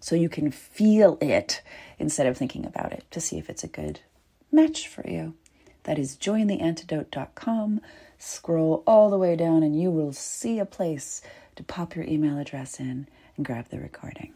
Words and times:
so 0.00 0.14
you 0.14 0.28
can 0.28 0.50
feel 0.50 1.18
it 1.20 1.62
instead 1.98 2.26
of 2.26 2.36
thinking 2.36 2.64
about 2.64 2.92
it 2.92 3.04
to 3.10 3.20
see 3.20 3.38
if 3.38 3.50
it's 3.50 3.64
a 3.64 3.68
good 3.68 4.00
match 4.52 4.88
for 4.88 5.08
you. 5.08 5.34
That 5.84 5.98
is 5.98 6.16
jointheantidote.com. 6.16 7.80
Scroll 8.18 8.82
all 8.86 9.10
the 9.10 9.18
way 9.18 9.36
down 9.36 9.62
and 9.62 9.80
you 9.80 9.90
will 9.90 10.12
see 10.12 10.58
a 10.58 10.66
place 10.66 11.22
to 11.56 11.62
pop 11.62 11.96
your 11.96 12.04
email 12.04 12.38
address 12.38 12.78
in 12.78 13.08
and 13.36 13.46
grab 13.46 13.68
the 13.68 13.78
recording. 13.78 14.34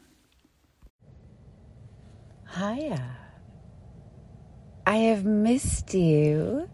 Hiya. 2.55 3.17
I 4.87 4.97
have 4.97 5.25
missed 5.25 5.95
you. 5.95 6.69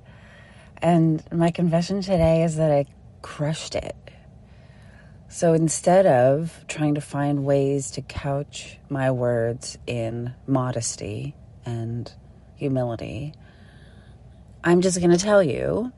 And 0.80 1.22
my 1.32 1.50
confession 1.50 2.00
today 2.00 2.42
is 2.44 2.56
that 2.56 2.70
I 2.70 2.86
crushed 3.22 3.74
it. 3.74 3.96
So 5.30 5.52
instead 5.52 6.06
of 6.06 6.64
trying 6.68 6.94
to 6.94 7.02
find 7.02 7.44
ways 7.44 7.90
to 7.92 8.02
couch 8.02 8.78
my 8.88 9.10
words 9.10 9.76
in 9.86 10.34
modesty 10.46 11.34
and 11.66 12.10
humility, 12.56 13.34
I'm 14.64 14.80
just 14.80 14.98
going 14.98 15.10
to 15.10 15.18
tell 15.18 15.42
you 15.42 15.92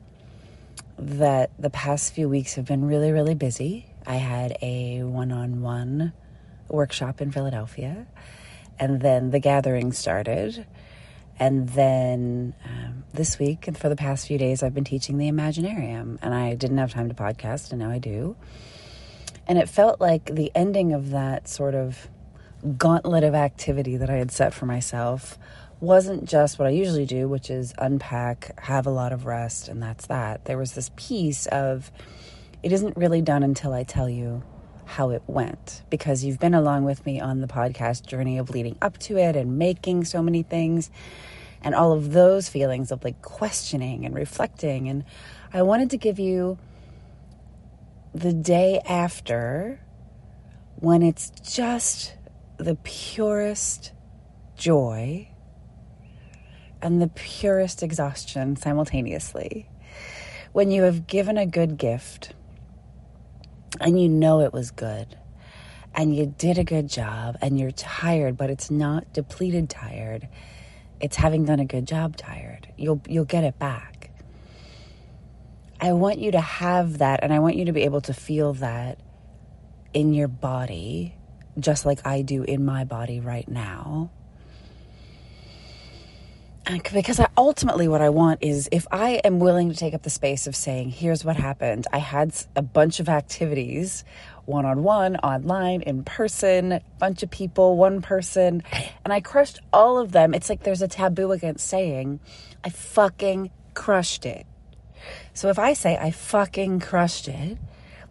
that 0.99 1.51
the 1.57 1.69
past 1.69 2.13
few 2.13 2.27
weeks 2.27 2.55
have 2.55 2.65
been 2.65 2.85
really, 2.85 3.11
really 3.13 3.33
busy. 3.33 3.87
I 4.05 4.15
had 4.15 4.57
a 4.61 5.03
one 5.03 5.31
on 5.31 5.61
one 5.61 6.11
workshop 6.67 7.21
in 7.21 7.31
Philadelphia, 7.31 8.07
and 8.79 8.99
then 8.99 9.31
the 9.31 9.39
gathering 9.39 9.93
started. 9.93 10.65
And 11.39 11.69
then 11.69 12.53
um, 12.65 13.05
this 13.13 13.39
week 13.39 13.67
and 13.67 13.77
for 13.77 13.87
the 13.87 13.95
past 13.95 14.27
few 14.27 14.37
days, 14.37 14.61
I've 14.61 14.73
been 14.73 14.83
teaching 14.83 15.17
the 15.17 15.31
Imaginarium, 15.31 16.19
and 16.21 16.33
I 16.33 16.53
didn't 16.55 16.77
have 16.79 16.91
time 16.91 17.07
to 17.07 17.15
podcast, 17.15 17.71
and 17.71 17.79
now 17.79 17.89
I 17.89 17.97
do. 17.97 18.35
And 19.47 19.57
it 19.57 19.67
felt 19.67 19.99
like 19.99 20.25
the 20.25 20.51
ending 20.55 20.93
of 20.93 21.09
that 21.11 21.47
sort 21.47 21.75
of 21.75 22.09
gauntlet 22.77 23.23
of 23.23 23.33
activity 23.33 23.97
that 23.97 24.09
I 24.09 24.15
had 24.15 24.31
set 24.31 24.53
for 24.53 24.65
myself 24.65 25.37
wasn't 25.79 26.25
just 26.25 26.59
what 26.59 26.67
I 26.67 26.71
usually 26.71 27.07
do, 27.07 27.27
which 27.27 27.49
is 27.49 27.73
unpack, 27.79 28.59
have 28.61 28.85
a 28.85 28.91
lot 28.91 29.11
of 29.11 29.25
rest, 29.25 29.67
and 29.67 29.81
that's 29.81 30.05
that. 30.07 30.45
There 30.45 30.57
was 30.57 30.73
this 30.73 30.91
piece 30.95 31.47
of 31.47 31.91
it 32.61 32.71
isn't 32.71 32.95
really 32.95 33.21
done 33.21 33.41
until 33.41 33.73
I 33.73 33.83
tell 33.83 34.07
you 34.07 34.43
how 34.85 35.09
it 35.09 35.23
went 35.25 35.81
because 35.89 36.23
you've 36.23 36.39
been 36.39 36.53
along 36.53 36.83
with 36.83 37.05
me 37.05 37.19
on 37.19 37.41
the 37.41 37.47
podcast 37.47 38.05
journey 38.05 38.37
of 38.37 38.51
leading 38.51 38.77
up 38.81 38.97
to 38.99 39.17
it 39.17 39.35
and 39.35 39.57
making 39.57 40.03
so 40.03 40.21
many 40.21 40.43
things 40.43 40.91
and 41.63 41.73
all 41.73 41.93
of 41.93 42.11
those 42.11 42.49
feelings 42.49 42.91
of 42.91 43.03
like 43.03 43.21
questioning 43.21 44.05
and 44.05 44.13
reflecting. 44.13 44.89
And 44.89 45.03
I 45.53 45.61
wanted 45.63 45.89
to 45.91 45.97
give 45.97 46.19
you 46.19 46.57
the 48.13 48.33
day 48.33 48.81
after 48.87 49.79
when 50.75 51.01
it's 51.01 51.29
just 51.29 52.15
the 52.57 52.75
purest 52.83 53.93
joy 54.57 55.27
and 56.81 57.01
the 57.01 57.07
purest 57.07 57.83
exhaustion 57.83 58.55
simultaneously. 58.55 59.69
When 60.51 60.71
you 60.71 60.83
have 60.83 61.07
given 61.07 61.37
a 61.37 61.45
good 61.45 61.77
gift 61.77 62.33
and 63.79 63.99
you 63.99 64.09
know 64.09 64.41
it 64.41 64.51
was 64.51 64.71
good 64.71 65.17
and 65.95 66.15
you 66.15 66.25
did 66.37 66.57
a 66.57 66.63
good 66.63 66.89
job 66.89 67.37
and 67.41 67.59
you're 67.59 67.71
tired, 67.71 68.37
but 68.37 68.49
it's 68.49 68.69
not 68.69 69.13
depleted 69.13 69.69
tired. 69.69 70.27
It's 70.99 71.15
having 71.15 71.45
done 71.45 71.59
a 71.59 71.65
good 71.65 71.87
job 71.87 72.17
tired. 72.17 72.67
You'll 72.77 73.01
you'll 73.07 73.25
get 73.25 73.43
it 73.43 73.57
back. 73.57 73.90
I 75.81 75.93
want 75.93 76.19
you 76.19 76.31
to 76.33 76.39
have 76.39 76.99
that 76.99 77.21
and 77.23 77.33
I 77.33 77.39
want 77.39 77.55
you 77.55 77.65
to 77.65 77.71
be 77.71 77.81
able 77.81 78.01
to 78.01 78.13
feel 78.13 78.53
that 78.55 78.99
in 79.93 80.13
your 80.13 80.27
body, 80.27 81.15
just 81.59 81.87
like 81.87 82.05
I 82.05 82.21
do 82.21 82.43
in 82.43 82.63
my 82.63 82.83
body 82.83 83.19
right 83.19 83.47
now. 83.47 84.11
And 86.67 86.83
because 86.93 87.19
I, 87.19 87.27
ultimately, 87.35 87.87
what 87.87 88.01
I 88.01 88.09
want 88.09 88.43
is 88.43 88.69
if 88.71 88.85
I 88.91 89.13
am 89.23 89.39
willing 89.39 89.71
to 89.71 89.75
take 89.75 89.95
up 89.95 90.03
the 90.03 90.11
space 90.11 90.45
of 90.45 90.55
saying, 90.55 90.91
here's 90.91 91.25
what 91.25 91.35
happened. 91.35 91.87
I 91.91 91.97
had 91.97 92.35
a 92.55 92.61
bunch 92.61 92.99
of 92.99 93.09
activities 93.09 94.03
one 94.45 94.65
on 94.65 94.83
one, 94.83 95.15
online, 95.17 95.81
in 95.81 96.03
person, 96.03 96.79
bunch 96.99 97.23
of 97.23 97.31
people, 97.31 97.77
one 97.77 98.01
person, 98.01 98.63
and 99.03 99.13
I 99.13 99.21
crushed 99.21 99.59
all 99.71 99.97
of 99.97 100.11
them. 100.11 100.33
It's 100.33 100.49
like 100.49 100.63
there's 100.63 100.81
a 100.81 100.87
taboo 100.87 101.31
against 101.31 101.67
saying, 101.67 102.19
I 102.63 102.69
fucking 102.69 103.51
crushed 103.73 104.25
it. 104.25 104.45
So 105.33 105.49
if 105.49 105.57
I 105.57 105.73
say 105.73 105.97
I 105.97 106.11
fucking 106.11 106.79
crushed 106.79 107.27
it, 107.27 107.57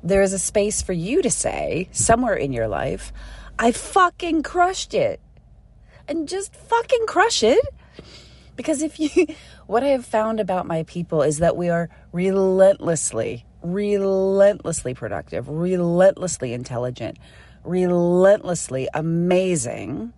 there 0.03 0.23
is 0.23 0.33
a 0.33 0.39
space 0.39 0.83
for 0.83 0.93
you 0.93 1.23
to 1.23 1.31
say 1.31 1.89
somewhere 1.93 2.35
in 2.35 2.53
your 2.53 2.69
life, 2.69 3.13
I 3.59 3.73
fucking 3.73 4.43
crushed 4.43 4.95
it. 4.95 5.21
And 6.09 6.27
just 6.27 6.55
fucking 6.55 7.07
crush 7.07 7.43
it. 7.43 7.65
Because 8.57 8.83
if 8.83 8.99
you, 8.99 9.27
what 9.67 9.85
I 9.85 9.89
have 9.89 10.05
found 10.05 10.41
about 10.41 10.67
my 10.67 10.83
people 10.85 11.23
is 11.23 11.39
that 11.39 11.57
we 11.57 11.69
are 11.69 11.89
relentlessly, 12.13 13.45
relentlessly 13.63 14.95
productive, 14.95 15.49
relentlessly 15.49 16.53
intelligent, 16.53 17.19
relentlessly 17.65 18.89
amazing. 18.95 20.13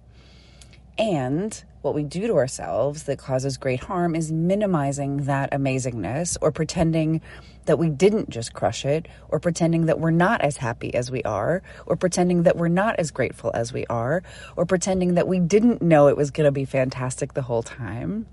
And 0.98 1.64
what 1.80 1.94
we 1.94 2.04
do 2.04 2.26
to 2.28 2.34
ourselves 2.34 3.04
that 3.04 3.19
causes 3.19 3.56
great 3.56 3.80
harm 3.80 4.14
is 4.14 4.30
minimizing 4.30 5.25
that 5.25 5.50
amazingness 5.50 6.36
or 6.41 6.53
pretending 6.53 7.20
that 7.64 7.78
we 7.78 7.91
didn't 7.91 8.30
just 8.30 8.53
crush 8.53 8.84
it 8.84 9.06
or 9.28 9.41
pretending 9.41 9.86
that 9.86 9.98
we're 9.98 10.10
not 10.10 10.41
as 10.42 10.56
happy 10.56 10.94
as 10.94 11.10
we 11.10 11.22
are 11.22 11.62
or 11.86 11.97
pretending 11.97 12.42
that 12.44 12.56
we're 12.56 12.69
not 12.69 12.97
as 12.97 13.10
grateful 13.10 13.50
as 13.54 13.72
we 13.72 13.86
are 13.86 14.22
or 14.56 14.66
pretending 14.66 15.14
that 15.14 15.28
we 15.28 15.38
didn't 15.38 15.82
know 15.82 16.08
it 16.08 16.16
was 16.16 16.30
going 16.30 16.47
to 16.47 16.53
be 16.53 16.64
fantastic 16.64 17.34
the 17.34 17.42
whole 17.42 17.62
time. 17.62 18.26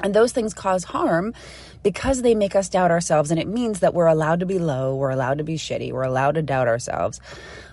And 0.00 0.14
those 0.14 0.32
things 0.32 0.54
cause 0.54 0.84
harm 0.84 1.34
because 1.82 2.22
they 2.22 2.36
make 2.36 2.54
us 2.54 2.68
doubt 2.68 2.92
ourselves. 2.92 3.32
And 3.32 3.40
it 3.40 3.48
means 3.48 3.80
that 3.80 3.94
we're 3.94 4.06
allowed 4.06 4.40
to 4.40 4.46
be 4.46 4.58
low, 4.58 4.94
we're 4.94 5.10
allowed 5.10 5.38
to 5.38 5.44
be 5.44 5.56
shitty, 5.56 5.92
we're 5.92 6.02
allowed 6.02 6.36
to 6.36 6.42
doubt 6.42 6.68
ourselves. 6.68 7.20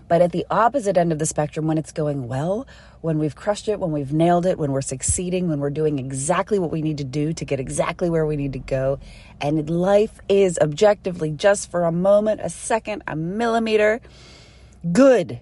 But 0.08 0.22
at 0.22 0.32
the 0.32 0.46
opposite 0.50 0.98
end 0.98 1.12
of 1.12 1.20
the 1.20 1.26
spectrum, 1.26 1.68
when 1.68 1.78
it's 1.78 1.92
going 1.92 2.28
well, 2.28 2.68
when 3.06 3.20
we've 3.20 3.36
crushed 3.36 3.68
it, 3.68 3.80
when 3.80 3.92
we've 3.92 4.12
nailed 4.12 4.48
it, 4.48 4.58
when 4.58 4.72
we're 4.72 4.82
succeeding, 4.82 5.48
when 5.48 5.60
we're 5.60 5.70
doing 5.70 6.00
exactly 6.00 6.58
what 6.58 6.72
we 6.72 6.82
need 6.82 6.98
to 6.98 7.04
do 7.04 7.34
to 7.34 7.46
get 7.46 7.60
exactly 7.60 8.10
where 8.10 8.26
we 8.26 8.36
need 8.36 8.52
to 8.54 8.60
go, 8.60 8.98
and 9.40 9.70
life 9.70 10.20
is 10.28 10.58
objectively 10.58 11.30
just 11.30 11.70
for 11.70 11.84
a 11.84 11.92
moment, 11.92 12.42
a 12.42 12.50
second, 12.50 13.04
a 13.08 13.16
millimeter 13.16 14.02
good, 14.92 15.40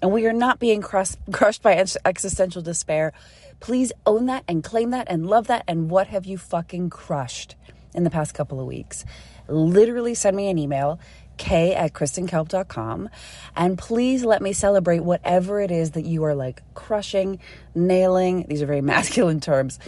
and 0.00 0.12
we 0.12 0.24
are 0.24 0.32
not 0.32 0.60
being 0.60 0.80
crushed, 0.80 1.18
crushed 1.32 1.62
by 1.62 1.84
existential 2.04 2.62
despair, 2.62 3.12
please 3.58 3.92
own 4.06 4.26
that 4.26 4.44
and 4.46 4.62
claim 4.62 4.90
that 4.90 5.08
and 5.10 5.26
love 5.26 5.48
that. 5.48 5.64
And 5.66 5.90
what 5.90 6.06
have 6.06 6.26
you 6.26 6.38
fucking 6.38 6.90
crushed 6.90 7.56
in 7.92 8.04
the 8.04 8.10
past 8.10 8.34
couple 8.34 8.60
of 8.60 8.68
weeks? 8.68 9.04
Literally 9.48 10.14
send 10.14 10.36
me 10.36 10.48
an 10.48 10.58
email 10.58 11.00
k 11.40 11.74
at 11.74 11.94
kristenkalp.com. 11.94 13.08
And 13.56 13.78
please 13.78 14.24
let 14.24 14.42
me 14.42 14.52
celebrate 14.52 15.00
whatever 15.00 15.60
it 15.60 15.70
is 15.70 15.92
that 15.92 16.04
you 16.04 16.22
are 16.24 16.34
like 16.34 16.62
crushing, 16.74 17.40
nailing. 17.74 18.44
These 18.46 18.62
are 18.62 18.66
very 18.66 18.80
masculine 18.94 19.40
terms. 19.40 19.80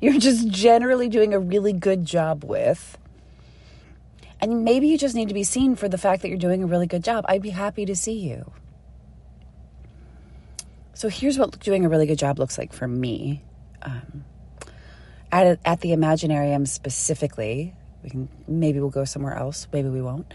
You're 0.00 0.18
just 0.18 0.48
generally 0.48 1.08
doing 1.08 1.34
a 1.34 1.38
really 1.38 1.74
good 1.74 2.04
job 2.04 2.42
with. 2.42 2.98
And 4.40 4.64
maybe 4.64 4.88
you 4.88 4.98
just 4.98 5.14
need 5.14 5.28
to 5.28 5.34
be 5.34 5.44
seen 5.44 5.76
for 5.76 5.88
the 5.88 5.98
fact 5.98 6.22
that 6.22 6.28
you're 6.28 6.38
doing 6.38 6.64
a 6.64 6.66
really 6.66 6.86
good 6.86 7.04
job. 7.04 7.24
I'd 7.28 7.42
be 7.42 7.50
happy 7.50 7.84
to 7.86 7.94
see 7.94 8.18
you. 8.18 8.50
So 10.94 11.08
here's 11.08 11.38
what 11.38 11.58
doing 11.60 11.84
a 11.84 11.88
really 11.88 12.06
good 12.06 12.18
job 12.18 12.38
looks 12.38 12.56
like 12.56 12.72
for 12.72 12.88
me. 12.88 13.42
Um, 13.82 14.24
at, 15.30 15.58
at 15.64 15.80
the 15.80 15.90
Imaginarium 15.90 16.66
specifically, 16.66 17.74
we 18.02 18.10
can 18.10 18.28
maybe 18.48 18.80
we'll 18.80 18.90
go 18.90 19.04
somewhere 19.04 19.34
else, 19.34 19.66
maybe 19.72 19.88
we 19.88 20.00
won't. 20.00 20.32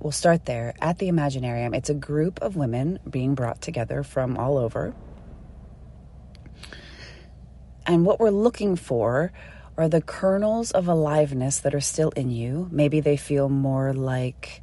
We'll 0.00 0.12
start 0.12 0.44
there 0.44 0.74
at 0.80 0.98
the 0.98 1.08
Imaginarium. 1.08 1.74
It's 1.74 1.90
a 1.90 1.94
group 1.94 2.40
of 2.40 2.54
women 2.54 3.00
being 3.08 3.34
brought 3.34 3.60
together 3.60 4.02
from 4.02 4.36
all 4.36 4.56
over. 4.56 4.94
And 7.84 8.04
what 8.04 8.20
we're 8.20 8.30
looking 8.30 8.76
for 8.76 9.32
are 9.76 9.88
the 9.88 10.00
kernels 10.00 10.70
of 10.70 10.88
aliveness 10.88 11.60
that 11.60 11.74
are 11.74 11.80
still 11.80 12.10
in 12.10 12.30
you. 12.30 12.68
Maybe 12.70 13.00
they 13.00 13.16
feel 13.16 13.48
more 13.48 13.92
like 13.92 14.62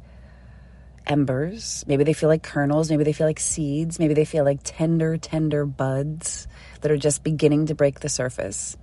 embers. 1.06 1.84
Maybe 1.86 2.04
they 2.04 2.12
feel 2.12 2.28
like 2.28 2.42
kernels. 2.42 2.90
Maybe 2.90 3.04
they 3.04 3.12
feel 3.12 3.26
like 3.26 3.40
seeds. 3.40 3.98
Maybe 3.98 4.14
they 4.14 4.24
feel 4.24 4.44
like 4.44 4.60
tender, 4.62 5.16
tender 5.18 5.66
buds 5.66 6.48
that 6.80 6.90
are 6.90 6.96
just 6.96 7.22
beginning 7.22 7.66
to 7.66 7.74
break 7.74 8.00
the 8.00 8.08
surface. 8.08 8.76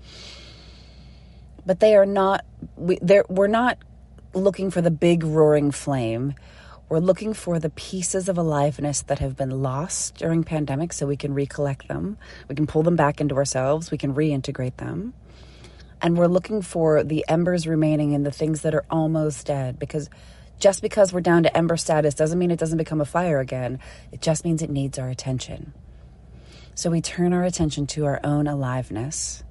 But 1.66 1.80
they 1.80 1.96
are 1.96 2.06
not, 2.06 2.46
we, 2.76 3.00
we're 3.30 3.48
not 3.48 3.78
looking 4.42 4.72
for 4.72 4.82
the 4.82 4.92
big 4.92 5.24
roaring 5.24 5.72
flame. 5.72 6.34
We're 6.90 7.00
looking 7.00 7.34
for 7.34 7.60
the 7.60 7.70
pieces 7.70 8.30
of 8.30 8.38
aliveness 8.38 9.02
that 9.04 9.20
have 9.20 9.36
been 9.36 9.64
lost 9.64 10.16
during 10.16 10.44
pandemic 10.44 10.94
so 10.94 11.08
we 11.08 11.18
can 11.18 11.34
recollect 11.34 11.88
them. 11.88 12.18
We 12.48 12.56
can 12.56 12.68
pull 12.68 12.84
them 12.84 12.96
back 12.96 13.22
into 13.22 13.36
ourselves. 13.36 13.90
We 13.90 13.98
can 13.98 14.14
reintegrate 14.14 14.78
them. 14.78 15.14
And 16.02 16.18
we're 16.18 16.28
looking 16.28 16.62
for 16.62 17.04
the 17.04 17.26
embers 17.28 17.66
remaining 17.66 18.12
in 18.12 18.24
the 18.24 18.32
things 18.32 18.62
that 18.62 18.76
are 18.76 18.86
almost 18.90 19.48
dead 19.48 19.80
because 19.80 20.10
just 20.60 20.82
because 20.82 21.14
we're 21.14 21.22
down 21.22 21.44
to 21.44 21.58
ember 21.58 21.78
status 21.78 22.14
doesn't 22.14 22.38
mean 22.38 22.52
it 22.52 22.60
doesn't 22.60 22.78
become 22.78 23.02
a 23.02 23.06
fire 23.06 23.40
again. 23.40 23.80
It 24.12 24.22
just 24.22 24.46
means 24.46 24.62
it 24.62 24.70
needs 24.70 25.00
our 25.00 25.10
attention. 25.10 25.74
So 26.76 26.90
we 26.90 27.02
turn 27.02 27.34
our 27.34 27.44
attention 27.44 27.88
to 27.88 28.06
our 28.06 28.20
own 28.24 28.48
aliveness. 28.48 29.44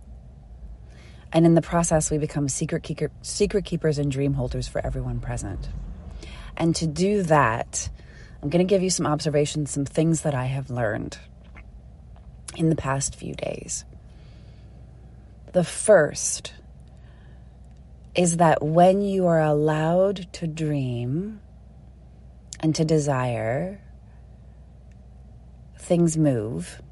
And 1.32 1.46
in 1.46 1.54
the 1.54 1.62
process, 1.62 2.10
we 2.10 2.18
become 2.18 2.48
secret, 2.48 2.82
keeper, 2.82 3.10
secret 3.22 3.64
keepers 3.64 3.98
and 3.98 4.10
dream 4.12 4.34
holders 4.34 4.68
for 4.68 4.84
everyone 4.84 5.20
present. 5.20 5.68
And 6.56 6.76
to 6.76 6.86
do 6.86 7.22
that, 7.22 7.88
I'm 8.42 8.50
going 8.50 8.66
to 8.66 8.68
give 8.68 8.82
you 8.82 8.90
some 8.90 9.06
observations, 9.06 9.70
some 9.70 9.84
things 9.86 10.22
that 10.22 10.34
I 10.34 10.44
have 10.44 10.68
learned 10.68 11.18
in 12.56 12.68
the 12.68 12.76
past 12.76 13.16
few 13.16 13.34
days. 13.34 13.84
The 15.52 15.64
first 15.64 16.52
is 18.14 18.36
that 18.38 18.62
when 18.62 19.00
you 19.00 19.26
are 19.26 19.40
allowed 19.40 20.30
to 20.34 20.46
dream 20.46 21.40
and 22.60 22.74
to 22.74 22.84
desire, 22.84 23.80
things 25.78 26.16
move. 26.16 26.82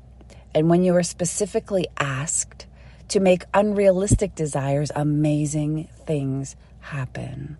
And 0.54 0.70
when 0.70 0.82
you 0.82 0.94
are 0.96 1.02
specifically 1.02 1.88
asked 1.98 2.66
to 3.11 3.21
make 3.21 3.45
unrealistic 3.53 4.37
desires, 4.37 4.93
amazing 4.95 5.89
things 6.07 6.55
happen. 6.79 7.57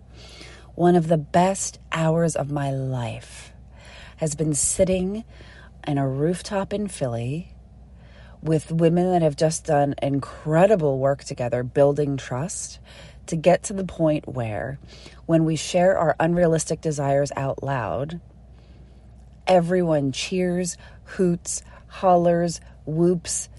One 0.75 0.95
of 0.95 1.09
the 1.09 1.17
best 1.17 1.77
hours 1.91 2.37
of 2.37 2.49
my 2.49 2.71
life 2.71 3.51
has 4.15 4.33
been 4.33 4.53
sitting 4.53 5.25
in 5.85 5.97
a 5.97 6.07
rooftop 6.07 6.71
in 6.73 6.87
Philly 6.87 7.53
with 8.41 8.71
women 8.71 9.11
that 9.11 9.21
have 9.21 9.35
just 9.35 9.65
done 9.65 9.93
incredible 10.01 10.97
work 10.97 11.25
together 11.25 11.63
building 11.63 12.15
trust 12.15 12.79
to 13.27 13.35
get 13.35 13.63
to 13.63 13.73
the 13.73 13.83
point 13.83 14.29
where 14.29 14.79
when 15.25 15.43
we 15.43 15.57
share 15.57 15.97
our 15.97 16.15
unrealistic 16.17 16.79
desires 16.79 17.31
out 17.35 17.61
loud, 17.61 18.21
everyone 19.47 20.13
cheers, 20.13 20.77
hoots, 21.03 21.61
hollers, 21.87 22.61
whoops, 22.85 23.49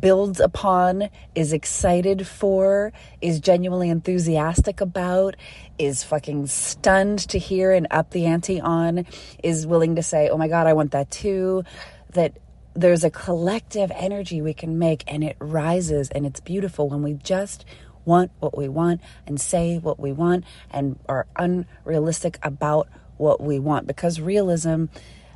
builds 0.00 0.40
upon, 0.40 1.08
is 1.34 1.52
excited 1.52 2.26
for, 2.26 2.92
is 3.20 3.40
genuinely 3.40 3.90
enthusiastic 3.90 4.80
about, 4.80 5.36
is 5.78 6.02
fucking 6.02 6.46
stunned 6.46 7.18
to 7.28 7.38
hear 7.38 7.72
and 7.72 7.86
up 7.90 8.10
the 8.10 8.26
ante 8.26 8.60
on, 8.60 9.06
is 9.42 9.66
willing 9.66 9.96
to 9.96 10.02
say, 10.02 10.28
oh 10.28 10.36
my 10.36 10.48
God, 10.48 10.66
I 10.66 10.72
want 10.72 10.92
that 10.92 11.10
too. 11.10 11.64
That 12.10 12.38
there's 12.74 13.04
a 13.04 13.10
collective 13.10 13.90
energy 13.94 14.40
we 14.40 14.54
can 14.54 14.78
make 14.78 15.04
and 15.06 15.22
it 15.22 15.36
rises 15.38 16.08
and 16.10 16.24
it's 16.24 16.40
beautiful 16.40 16.88
when 16.88 17.02
we 17.02 17.14
just 17.14 17.64
want 18.04 18.30
what 18.40 18.56
we 18.56 18.68
want 18.68 19.00
and 19.26 19.40
say 19.40 19.78
what 19.78 20.00
we 20.00 20.12
want 20.12 20.44
and 20.70 20.98
are 21.08 21.26
unrealistic 21.36 22.38
about 22.42 22.88
what 23.18 23.40
we 23.40 23.58
want 23.58 23.86
because 23.86 24.20
realism 24.20 24.86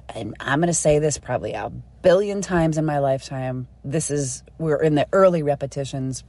and 0.09 0.35
I'm 0.41 0.61
going 0.61 0.69
to 0.69 0.75
say 0.75 0.99
this 0.99 1.19
probably 1.19 1.53
a 1.53 1.71
billion 2.07 2.41
times 2.41 2.79
in 2.79 2.85
my 2.85 3.01
lifetime 3.01 3.67
this 3.85 4.13
is 4.13 4.45
we're 4.59 4.81
in 4.81 4.95
the 4.95 5.09
early 5.13 5.43
repetitions 5.43 6.23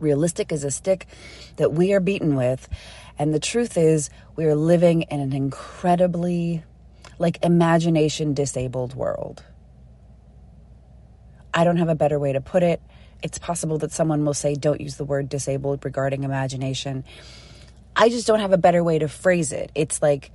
realistic 0.00 0.50
is 0.50 0.64
a 0.64 0.72
stick 0.72 1.06
that 1.54 1.72
we 1.72 1.92
are 1.92 2.00
beaten 2.00 2.34
with 2.34 2.68
and 3.16 3.32
the 3.32 3.38
truth 3.38 3.76
is 3.76 4.10
we 4.34 4.44
are 4.44 4.56
living 4.56 5.02
in 5.02 5.20
an 5.20 5.32
incredibly 5.32 6.64
like 7.20 7.38
imagination 7.44 8.34
disabled 8.34 8.92
world 8.92 9.44
I 11.54 11.62
don't 11.62 11.76
have 11.76 11.88
a 11.88 11.94
better 11.94 12.18
way 12.18 12.32
to 12.32 12.40
put 12.40 12.64
it 12.64 12.82
it's 13.22 13.38
possible 13.38 13.78
that 13.78 13.92
someone 13.92 14.24
will 14.24 14.34
say, 14.34 14.56
don't 14.56 14.80
use 14.80 14.96
the 14.96 15.04
word 15.04 15.28
disabled 15.28 15.84
regarding 15.84 16.24
imagination. 16.24 17.04
I 17.94 18.08
just 18.08 18.26
don't 18.26 18.40
have 18.40 18.52
a 18.52 18.58
better 18.58 18.82
way 18.82 18.98
to 18.98 19.06
phrase 19.06 19.52
it. 19.52 19.70
It's 19.76 20.02
like, 20.02 20.32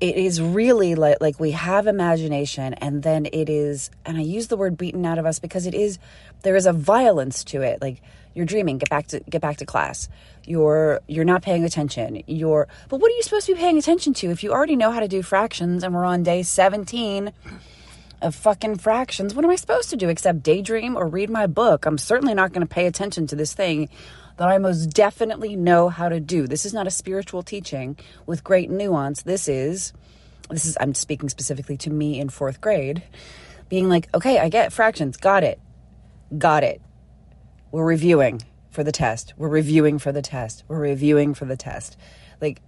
it 0.00 0.16
is 0.16 0.40
really 0.40 0.94
like, 0.94 1.18
like 1.20 1.38
we 1.38 1.50
have 1.50 1.86
imagination 1.86 2.74
and 2.74 3.02
then 3.02 3.26
it 3.26 3.48
is, 3.48 3.90
and 4.06 4.16
I 4.16 4.22
use 4.22 4.48
the 4.48 4.56
word 4.56 4.78
beaten 4.78 5.04
out 5.04 5.18
of 5.18 5.26
us 5.26 5.38
because 5.38 5.66
it 5.66 5.74
is, 5.74 5.98
there 6.42 6.56
is 6.56 6.66
a 6.66 6.72
violence 6.72 7.44
to 7.44 7.62
it. 7.62 7.82
Like 7.82 8.00
you're 8.34 8.46
dreaming, 8.46 8.78
get 8.78 8.88
back 8.88 9.08
to, 9.08 9.20
get 9.20 9.42
back 9.42 9.58
to 9.58 9.66
class. 9.66 10.08
You're, 10.46 11.00
you're 11.06 11.26
not 11.26 11.42
paying 11.42 11.64
attention. 11.64 12.22
You're, 12.26 12.66
but 12.88 13.00
what 13.00 13.10
are 13.12 13.14
you 13.14 13.22
supposed 13.22 13.46
to 13.46 13.54
be 13.54 13.60
paying 13.60 13.76
attention 13.76 14.14
to 14.14 14.30
if 14.30 14.42
you 14.42 14.52
already 14.52 14.76
know 14.76 14.90
how 14.90 15.00
to 15.00 15.08
do 15.08 15.22
fractions 15.22 15.84
and 15.84 15.94
we're 15.94 16.04
on 16.04 16.22
day 16.22 16.42
17? 16.42 17.32
of 18.22 18.34
fucking 18.34 18.76
fractions. 18.76 19.34
What 19.34 19.46
am 19.46 19.50
I 19.50 19.56
supposed 19.56 19.88
to 19.88 19.96
do 19.96 20.10
except 20.10 20.42
daydream 20.42 20.94
or 20.94 21.06
read 21.06 21.30
my 21.30 21.46
book? 21.46 21.86
I'm 21.86 21.96
certainly 21.96 22.34
not 22.34 22.52
going 22.52 22.66
to 22.66 22.70
pay 22.70 22.86
attention 22.86 23.26
to 23.28 23.34
this 23.34 23.54
thing 23.54 23.88
that 24.40 24.48
I 24.48 24.56
most 24.56 24.86
definitely 24.86 25.54
know 25.54 25.90
how 25.90 26.08
to 26.08 26.18
do. 26.18 26.46
This 26.46 26.64
is 26.64 26.72
not 26.72 26.86
a 26.86 26.90
spiritual 26.90 27.42
teaching 27.42 27.98
with 28.24 28.42
great 28.42 28.70
nuance. 28.70 29.20
This 29.20 29.48
is 29.48 29.92
this 30.48 30.64
is 30.64 30.78
I'm 30.80 30.94
speaking 30.94 31.28
specifically 31.28 31.76
to 31.76 31.90
me 31.90 32.18
in 32.18 32.30
4th 32.30 32.58
grade, 32.58 33.02
being 33.68 33.90
like, 33.90 34.08
"Okay, 34.14 34.38
I 34.38 34.48
get 34.48 34.72
fractions. 34.72 35.18
Got 35.18 35.44
it. 35.44 35.60
Got 36.38 36.64
it. 36.64 36.80
We're 37.70 37.84
reviewing 37.84 38.40
for 38.70 38.82
the 38.82 38.92
test. 38.92 39.34
We're 39.36 39.50
reviewing 39.50 39.98
for 39.98 40.10
the 40.10 40.22
test. 40.22 40.64
We're 40.68 40.80
reviewing 40.80 41.34
for 41.34 41.44
the 41.44 41.58
test." 41.58 41.98
Like 42.40 42.62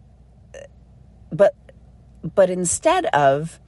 but 1.30 1.54
but 2.34 2.50
instead 2.50 3.06
of 3.06 3.58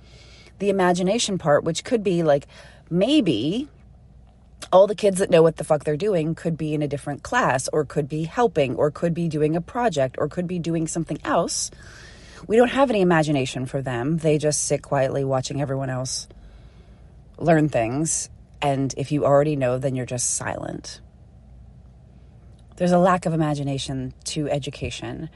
the 0.58 0.68
imagination 0.68 1.38
part, 1.38 1.64
which 1.64 1.84
could 1.84 2.04
be 2.04 2.22
like 2.22 2.48
maybe 2.90 3.70
all 4.74 4.88
the 4.88 4.94
kids 4.96 5.20
that 5.20 5.30
know 5.30 5.40
what 5.40 5.56
the 5.56 5.62
fuck 5.62 5.84
they're 5.84 5.96
doing 5.96 6.34
could 6.34 6.58
be 6.58 6.74
in 6.74 6.82
a 6.82 6.88
different 6.88 7.22
class 7.22 7.68
or 7.72 7.84
could 7.84 8.08
be 8.08 8.24
helping 8.24 8.74
or 8.74 8.90
could 8.90 9.14
be 9.14 9.28
doing 9.28 9.54
a 9.54 9.60
project 9.60 10.16
or 10.18 10.28
could 10.28 10.48
be 10.48 10.58
doing 10.58 10.88
something 10.88 11.16
else. 11.22 11.70
We 12.48 12.56
don't 12.56 12.72
have 12.72 12.90
any 12.90 13.00
imagination 13.00 13.66
for 13.66 13.80
them. 13.80 14.16
They 14.16 14.36
just 14.36 14.64
sit 14.64 14.82
quietly 14.82 15.22
watching 15.22 15.60
everyone 15.60 15.90
else 15.90 16.26
learn 17.38 17.68
things. 17.68 18.28
And 18.60 18.92
if 18.96 19.12
you 19.12 19.24
already 19.24 19.54
know, 19.54 19.78
then 19.78 19.94
you're 19.94 20.06
just 20.06 20.34
silent. 20.34 21.00
There's 22.74 22.90
a 22.90 22.98
lack 22.98 23.26
of 23.26 23.32
imagination 23.32 24.12
to 24.24 24.50
education 24.50 25.30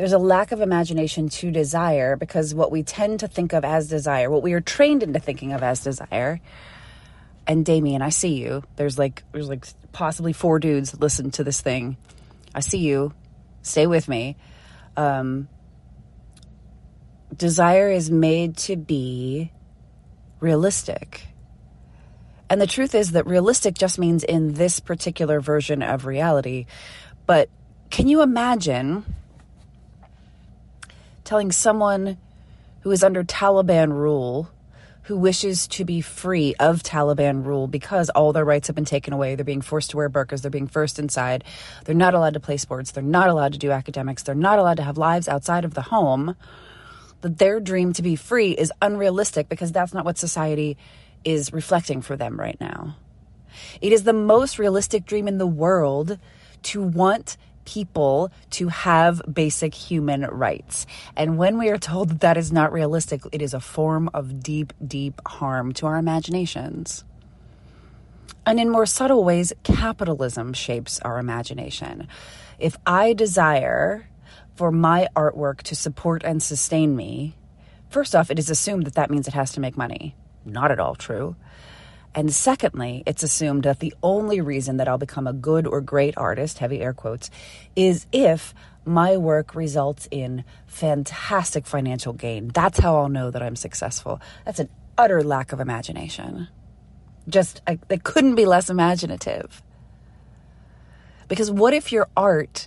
there's 0.00 0.12
a 0.14 0.18
lack 0.18 0.50
of 0.50 0.62
imagination 0.62 1.28
to 1.28 1.50
desire 1.50 2.16
because 2.16 2.54
what 2.54 2.72
we 2.72 2.82
tend 2.82 3.20
to 3.20 3.28
think 3.28 3.52
of 3.52 3.66
as 3.66 3.86
desire, 3.86 4.30
what 4.30 4.42
we 4.42 4.54
are 4.54 4.60
trained 4.62 5.02
into 5.02 5.20
thinking 5.20 5.52
of 5.52 5.62
as 5.62 5.84
desire, 5.84 6.40
and 7.46 7.64
Damien, 7.64 8.02
I 8.02 8.10
see 8.10 8.34
you. 8.34 8.62
There's 8.76 8.98
like 8.98 9.24
there's 9.32 9.48
like 9.48 9.66
possibly 9.92 10.32
four 10.32 10.58
dudes 10.58 10.98
listen 10.98 11.30
to 11.32 11.44
this 11.44 11.60
thing. 11.60 11.96
I 12.54 12.60
see 12.60 12.78
you. 12.78 13.12
Stay 13.62 13.86
with 13.86 14.08
me. 14.08 14.36
Um, 14.96 15.48
desire 17.36 17.90
is 17.90 18.10
made 18.10 18.56
to 18.58 18.76
be 18.76 19.52
realistic. 20.40 21.26
And 22.48 22.60
the 22.60 22.66
truth 22.66 22.94
is 22.94 23.12
that 23.12 23.26
realistic 23.26 23.76
just 23.76 23.98
means 23.98 24.24
in 24.24 24.54
this 24.54 24.80
particular 24.80 25.40
version 25.40 25.82
of 25.82 26.04
reality. 26.06 26.66
But 27.26 27.48
can 27.90 28.08
you 28.08 28.22
imagine 28.22 29.14
telling 31.22 31.52
someone 31.52 32.18
who 32.80 32.90
is 32.90 33.04
under 33.04 33.22
Taliban 33.22 33.92
rule, 33.92 34.50
who 35.10 35.16
wishes 35.16 35.66
to 35.66 35.84
be 35.84 36.00
free 36.00 36.54
of 36.60 36.84
Taliban 36.84 37.44
rule 37.44 37.66
because 37.66 38.10
all 38.10 38.32
their 38.32 38.44
rights 38.44 38.68
have 38.68 38.76
been 38.76 38.84
taken 38.84 39.12
away. 39.12 39.34
They're 39.34 39.44
being 39.44 39.60
forced 39.60 39.90
to 39.90 39.96
wear 39.96 40.08
burqas. 40.08 40.42
They're 40.42 40.52
being 40.52 40.68
forced 40.68 41.00
inside. 41.00 41.42
They're 41.84 41.96
not 41.96 42.14
allowed 42.14 42.34
to 42.34 42.40
play 42.40 42.56
sports. 42.56 42.92
They're 42.92 43.02
not 43.02 43.28
allowed 43.28 43.52
to 43.54 43.58
do 43.58 43.72
academics. 43.72 44.22
They're 44.22 44.36
not 44.36 44.60
allowed 44.60 44.76
to 44.76 44.84
have 44.84 44.96
lives 44.96 45.26
outside 45.26 45.64
of 45.64 45.74
the 45.74 45.82
home. 45.82 46.36
That 47.22 47.38
their 47.38 47.58
dream 47.58 47.92
to 47.94 48.02
be 48.02 48.14
free 48.14 48.52
is 48.52 48.72
unrealistic 48.80 49.48
because 49.48 49.72
that's 49.72 49.92
not 49.92 50.04
what 50.04 50.16
society 50.16 50.78
is 51.24 51.52
reflecting 51.52 52.02
for 52.02 52.14
them 52.14 52.38
right 52.38 52.60
now. 52.60 52.94
It 53.80 53.92
is 53.92 54.04
the 54.04 54.12
most 54.12 54.60
realistic 54.60 55.06
dream 55.06 55.26
in 55.26 55.38
the 55.38 55.44
world 55.44 56.20
to 56.62 56.80
want 56.80 57.36
people 57.64 58.30
to 58.50 58.68
have 58.68 59.22
basic 59.32 59.74
human 59.74 60.22
rights. 60.22 60.86
And 61.16 61.38
when 61.38 61.58
we 61.58 61.68
are 61.68 61.78
told 61.78 62.08
that 62.10 62.20
that 62.20 62.36
is 62.36 62.52
not 62.52 62.72
realistic, 62.72 63.22
it 63.32 63.42
is 63.42 63.54
a 63.54 63.60
form 63.60 64.10
of 64.14 64.42
deep, 64.42 64.72
deep 64.86 65.20
harm 65.26 65.72
to 65.74 65.86
our 65.86 65.96
imaginations. 65.96 67.04
And 68.46 68.58
in 68.58 68.70
more 68.70 68.86
subtle 68.86 69.22
ways, 69.24 69.52
capitalism 69.62 70.52
shapes 70.54 70.98
our 71.00 71.18
imagination. 71.18 72.08
If 72.58 72.76
I 72.86 73.12
desire 73.12 74.08
for 74.54 74.72
my 74.72 75.08
artwork 75.14 75.62
to 75.62 75.74
support 75.74 76.24
and 76.24 76.42
sustain 76.42 76.96
me, 76.96 77.36
first 77.90 78.14
off, 78.14 78.30
it 78.30 78.38
is 78.38 78.50
assumed 78.50 78.86
that 78.86 78.94
that 78.94 79.10
means 79.10 79.28
it 79.28 79.34
has 79.34 79.52
to 79.52 79.60
make 79.60 79.76
money. 79.76 80.14
Not 80.44 80.70
at 80.70 80.80
all 80.80 80.94
true. 80.94 81.36
And 82.14 82.32
secondly, 82.34 83.02
it's 83.06 83.22
assumed 83.22 83.62
that 83.64 83.78
the 83.78 83.94
only 84.02 84.40
reason 84.40 84.78
that 84.78 84.88
I'll 84.88 84.98
become 84.98 85.26
a 85.26 85.32
good 85.32 85.66
or 85.66 85.80
great 85.80 86.16
artist, 86.16 86.58
heavy 86.58 86.80
air 86.80 86.92
quotes, 86.92 87.30
is 87.76 88.06
if 88.12 88.52
my 88.84 89.16
work 89.16 89.54
results 89.54 90.08
in 90.10 90.44
fantastic 90.66 91.66
financial 91.66 92.12
gain. 92.12 92.48
That's 92.48 92.78
how 92.78 92.96
I'll 92.96 93.08
know 93.08 93.30
that 93.30 93.42
I'm 93.42 93.56
successful. 93.56 94.20
That's 94.44 94.58
an 94.58 94.68
utter 94.98 95.22
lack 95.22 95.52
of 95.52 95.60
imagination. 95.60 96.48
Just, 97.28 97.60
I, 97.66 97.78
they 97.88 97.98
couldn't 97.98 98.34
be 98.34 98.46
less 98.46 98.70
imaginative. 98.70 99.62
Because 101.30 101.48
what 101.48 101.72
if 101.72 101.92
your 101.92 102.08
art 102.16 102.66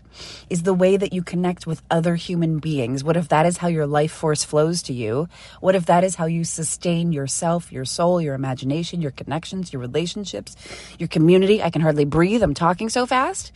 is 0.50 0.63
the 0.63 0.74
way 0.74 0.96
that 0.96 1.12
you 1.12 1.22
connect 1.22 1.67
with 1.67 1.82
other 1.91 2.15
human 2.15 2.60
beings? 2.60 3.03
What 3.03 3.17
if 3.17 3.27
that 3.27 3.46
is 3.46 3.58
how 3.58 3.67
your 3.67 3.86
life 3.86 4.13
force 4.13 4.46
flows 4.46 4.82
to 4.84 4.93
you? 4.93 5.27
What 5.60 5.75
if 5.75 5.86
that 5.88 6.05
is 6.05 6.15
how 6.15 6.27
you 6.27 6.46
sustain 6.46 7.12
yourself, 7.12 7.74
your 7.74 7.84
soul, 7.84 8.22
your 8.22 8.36
imagination, 8.36 9.01
your 9.01 9.12
connections, 9.12 9.74
your 9.74 9.82
relationships, 9.82 10.55
your 10.98 11.10
community? 11.10 11.62
I 11.62 11.72
can 11.72 11.82
hardly 11.82 12.05
breathe. 12.05 12.41
I'm 12.41 12.53
talking 12.53 12.88
so 12.88 13.05
fast. 13.05 13.51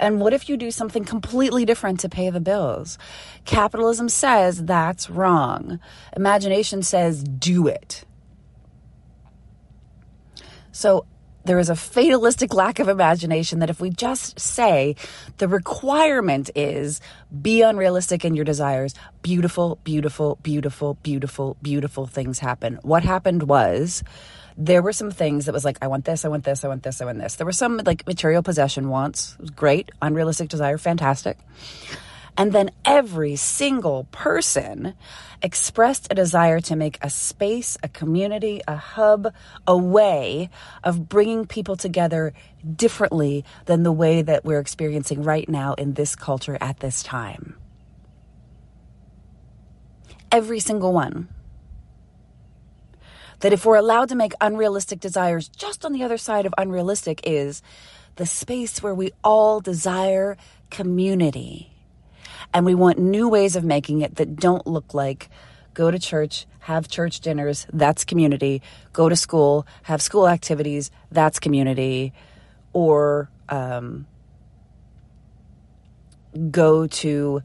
And 0.00 0.20
what 0.20 0.32
if 0.32 0.48
you 0.48 0.56
do 0.56 0.72
something 0.72 1.04
completely 1.04 1.64
different 1.64 2.00
to 2.00 2.08
pay 2.08 2.28
the 2.28 2.40
bills? 2.40 2.98
Capitalism 3.44 4.08
says 4.08 4.64
that's 4.64 5.08
wrong. 5.08 5.78
Imagination 6.16 6.82
says 6.82 7.22
do 7.22 7.68
it. 7.68 8.04
So 10.72 11.06
there 11.44 11.58
is 11.58 11.68
a 11.68 11.76
fatalistic 11.76 12.54
lack 12.54 12.78
of 12.78 12.88
imagination 12.88 13.58
that 13.60 13.70
if 13.70 13.80
we 13.80 13.90
just 13.90 14.38
say 14.38 14.96
the 15.38 15.48
requirement 15.48 16.50
is 16.54 17.00
be 17.40 17.62
unrealistic 17.62 18.24
in 18.24 18.34
your 18.34 18.44
desires, 18.44 18.94
beautiful, 19.22 19.78
beautiful, 19.84 20.38
beautiful, 20.42 20.94
beautiful, 21.02 21.56
beautiful 21.62 22.06
things 22.06 22.38
happen. 22.38 22.78
What 22.82 23.02
happened 23.02 23.44
was 23.44 24.02
there 24.56 24.82
were 24.82 24.92
some 24.92 25.10
things 25.10 25.46
that 25.46 25.52
was 25.52 25.64
like, 25.64 25.78
I 25.80 25.88
want 25.88 26.04
this, 26.04 26.24
I 26.24 26.28
want 26.28 26.44
this, 26.44 26.64
I 26.64 26.68
want 26.68 26.82
this, 26.82 27.00
I 27.00 27.04
want 27.04 27.18
this. 27.18 27.36
There 27.36 27.46
were 27.46 27.52
some 27.52 27.80
like 27.84 28.06
material 28.06 28.42
possession 28.42 28.88
wants, 28.88 29.36
great, 29.56 29.90
unrealistic 30.00 30.48
desire, 30.48 30.78
fantastic. 30.78 31.38
And 32.36 32.52
then 32.52 32.70
every 32.84 33.36
single 33.36 34.04
person 34.04 34.94
expressed 35.42 36.08
a 36.10 36.14
desire 36.14 36.60
to 36.60 36.76
make 36.76 36.98
a 37.02 37.10
space, 37.10 37.76
a 37.82 37.88
community, 37.88 38.62
a 38.66 38.76
hub, 38.76 39.34
a 39.66 39.76
way 39.76 40.48
of 40.82 41.08
bringing 41.08 41.46
people 41.46 41.76
together 41.76 42.32
differently 42.74 43.44
than 43.66 43.82
the 43.82 43.92
way 43.92 44.22
that 44.22 44.44
we're 44.44 44.60
experiencing 44.60 45.22
right 45.22 45.48
now 45.48 45.74
in 45.74 45.92
this 45.92 46.16
culture 46.16 46.56
at 46.60 46.80
this 46.80 47.02
time. 47.02 47.56
Every 50.30 50.60
single 50.60 50.92
one. 50.92 51.28
That 53.40 53.52
if 53.52 53.66
we're 53.66 53.76
allowed 53.76 54.08
to 54.10 54.14
make 54.14 54.32
unrealistic 54.40 55.00
desires, 55.00 55.48
just 55.48 55.84
on 55.84 55.92
the 55.92 56.04
other 56.04 56.16
side 56.16 56.46
of 56.46 56.54
unrealistic 56.56 57.20
is 57.24 57.60
the 58.16 58.24
space 58.24 58.82
where 58.82 58.94
we 58.94 59.10
all 59.24 59.60
desire 59.60 60.36
community 60.70 61.71
and 62.54 62.64
we 62.66 62.74
want 62.74 62.98
new 62.98 63.28
ways 63.28 63.56
of 63.56 63.64
making 63.64 64.00
it 64.00 64.16
that 64.16 64.36
don't 64.36 64.66
look 64.66 64.94
like 64.94 65.28
go 65.74 65.90
to 65.90 65.98
church, 65.98 66.46
have 66.60 66.88
church 66.88 67.20
dinners, 67.20 67.66
that's 67.72 68.04
community, 68.04 68.60
go 68.92 69.08
to 69.08 69.16
school, 69.16 69.66
have 69.84 70.02
school 70.02 70.28
activities, 70.28 70.90
that's 71.10 71.38
community, 71.38 72.12
or 72.72 73.30
um, 73.48 74.06
go 76.50 76.86
to 76.86 77.42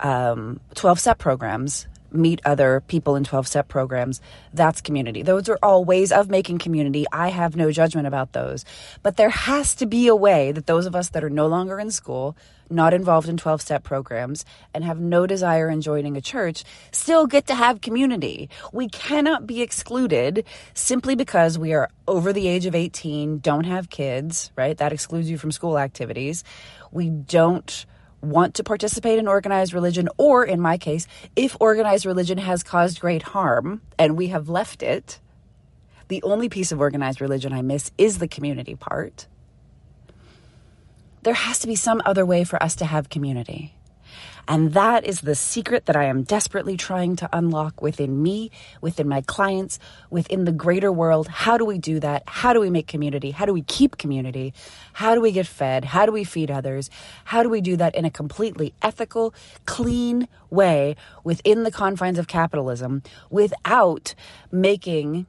um, 0.00 0.60
12 0.74 1.00
step 1.00 1.18
programs 1.18 1.86
meet 2.14 2.40
other 2.44 2.82
people 2.86 3.16
in 3.16 3.24
12 3.24 3.46
step 3.46 3.68
programs. 3.68 4.20
That's 4.52 4.80
community. 4.80 5.22
Those 5.22 5.48
are 5.48 5.58
all 5.62 5.84
ways 5.84 6.12
of 6.12 6.30
making 6.30 6.58
community. 6.58 7.06
I 7.12 7.28
have 7.28 7.56
no 7.56 7.70
judgment 7.70 8.06
about 8.06 8.32
those. 8.32 8.64
But 9.02 9.16
there 9.16 9.30
has 9.30 9.74
to 9.76 9.86
be 9.86 10.08
a 10.08 10.16
way 10.16 10.52
that 10.52 10.66
those 10.66 10.86
of 10.86 10.94
us 10.94 11.10
that 11.10 11.24
are 11.24 11.30
no 11.30 11.46
longer 11.46 11.78
in 11.78 11.90
school, 11.90 12.36
not 12.72 12.94
involved 12.94 13.28
in 13.28 13.36
12 13.36 13.60
step 13.60 13.84
programs, 13.84 14.44
and 14.74 14.84
have 14.84 14.98
no 14.98 15.26
desire 15.26 15.68
in 15.68 15.80
joining 15.80 16.16
a 16.16 16.20
church 16.20 16.64
still 16.90 17.26
get 17.26 17.46
to 17.46 17.54
have 17.54 17.80
community. 17.80 18.48
We 18.72 18.88
cannot 18.88 19.46
be 19.46 19.62
excluded 19.62 20.44
simply 20.74 21.14
because 21.14 21.58
we 21.58 21.72
are 21.74 21.90
over 22.08 22.32
the 22.32 22.48
age 22.48 22.66
of 22.66 22.74
18, 22.74 23.38
don't 23.38 23.64
have 23.64 23.90
kids, 23.90 24.50
right? 24.56 24.76
That 24.76 24.92
excludes 24.92 25.30
you 25.30 25.38
from 25.38 25.52
school 25.52 25.78
activities. 25.78 26.44
We 26.90 27.10
don't 27.10 27.86
want 28.22 28.54
to 28.54 28.64
participate 28.64 29.18
in 29.18 29.26
organized 29.26 29.74
religion, 29.74 30.08
or 30.16 30.44
in 30.44 30.60
my 30.60 30.78
case, 30.78 31.06
if 31.36 31.56
organized 31.60 32.06
religion 32.06 32.38
has 32.38 32.62
caused 32.62 33.00
great 33.00 33.22
harm 33.22 33.82
and 33.98 34.16
we 34.16 34.28
have 34.28 34.48
left 34.48 34.82
it, 34.82 35.20
the 36.08 36.22
only 36.22 36.48
piece 36.48 36.72
of 36.72 36.80
organized 36.80 37.20
religion 37.20 37.52
I 37.52 37.62
miss 37.62 37.90
is 37.98 38.18
the 38.18 38.28
community 38.28 38.74
part. 38.74 39.26
There 41.22 41.34
has 41.34 41.60
to 41.60 41.68
be 41.68 41.76
some 41.76 42.02
other 42.04 42.26
way 42.26 42.44
for 42.44 42.60
us 42.62 42.74
to 42.76 42.84
have 42.84 43.08
community. 43.08 43.74
And 44.48 44.72
that 44.72 45.04
is 45.06 45.20
the 45.20 45.36
secret 45.36 45.86
that 45.86 45.94
I 45.96 46.06
am 46.06 46.24
desperately 46.24 46.76
trying 46.76 47.14
to 47.16 47.28
unlock 47.32 47.80
within 47.80 48.20
me, 48.20 48.50
within 48.80 49.08
my 49.08 49.20
clients, 49.20 49.78
within 50.10 50.44
the 50.44 50.52
greater 50.52 50.90
world. 50.90 51.28
How 51.28 51.56
do 51.56 51.64
we 51.64 51.78
do 51.78 52.00
that? 52.00 52.24
How 52.26 52.52
do 52.52 52.60
we 52.60 52.68
make 52.68 52.88
community? 52.88 53.30
How 53.30 53.46
do 53.46 53.52
we 53.52 53.62
keep 53.62 53.98
community? 53.98 54.52
How 54.94 55.14
do 55.14 55.20
we 55.20 55.30
get 55.30 55.46
fed? 55.46 55.84
How 55.84 56.06
do 56.06 56.12
we 56.12 56.24
feed 56.24 56.50
others? 56.50 56.90
How 57.24 57.44
do 57.44 57.48
we 57.48 57.60
do 57.60 57.76
that 57.76 57.94
in 57.94 58.04
a 58.04 58.10
completely 58.10 58.74
ethical, 58.82 59.32
clean 59.64 60.26
way 60.50 60.96
within 61.22 61.62
the 61.62 61.70
confines 61.70 62.18
of 62.18 62.26
capitalism 62.26 63.02
without 63.30 64.14
making 64.50 65.26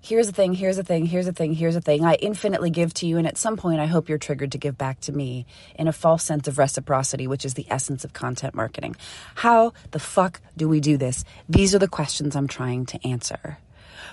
here's 0.00 0.26
the 0.26 0.32
thing, 0.32 0.54
here's 0.54 0.76
the 0.76 0.84
thing, 0.84 1.06
here's 1.06 1.26
the 1.26 1.32
thing, 1.32 1.54
here's 1.54 1.74
the 1.74 1.80
thing. 1.80 2.04
I 2.04 2.14
infinitely 2.14 2.70
give 2.70 2.94
to 2.94 3.06
you. 3.06 3.18
And 3.18 3.26
at 3.26 3.36
some 3.36 3.56
point, 3.56 3.80
I 3.80 3.86
hope 3.86 4.08
you're 4.08 4.18
triggered 4.18 4.52
to 4.52 4.58
give 4.58 4.78
back 4.78 5.00
to 5.02 5.12
me 5.12 5.46
in 5.74 5.88
a 5.88 5.92
false 5.92 6.24
sense 6.24 6.48
of 6.48 6.58
reciprocity, 6.58 7.26
which 7.26 7.44
is 7.44 7.54
the 7.54 7.66
essence 7.68 8.04
of 8.04 8.12
content 8.12 8.54
marketing. 8.54 8.96
How 9.34 9.72
the 9.90 9.98
fuck 9.98 10.40
do 10.56 10.68
we 10.68 10.80
do 10.80 10.96
this? 10.96 11.24
These 11.48 11.74
are 11.74 11.78
the 11.78 11.88
questions 11.88 12.36
I'm 12.36 12.48
trying 12.48 12.86
to 12.86 13.06
answer. 13.06 13.58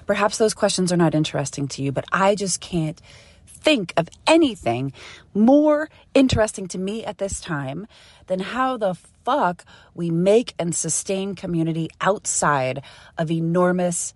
Perhaps 0.06 0.38
those 0.38 0.54
questions 0.54 0.92
are 0.92 0.98
not 0.98 1.16
interesting 1.16 1.68
to 1.70 1.82
you, 1.82 1.92
but 1.92 2.06
I 2.12 2.36
just 2.36 2.62
can't 2.62 3.02
think 3.48 3.94
of 3.98 4.08
anything 4.28 4.94
more 5.34 5.90
interesting 6.14 6.68
to 6.68 6.78
me 6.78 7.04
at 7.04 7.18
this 7.18 7.42
time 7.42 7.88
than 8.28 8.40
how 8.40 8.78
the 8.78 8.96
fuck 9.24 9.66
we 9.96 10.12
make 10.12 10.54
and 10.60 10.76
sustain 10.76 11.34
community 11.34 11.90
outside 12.00 12.84
of 13.18 13.32
enormous 13.32 14.14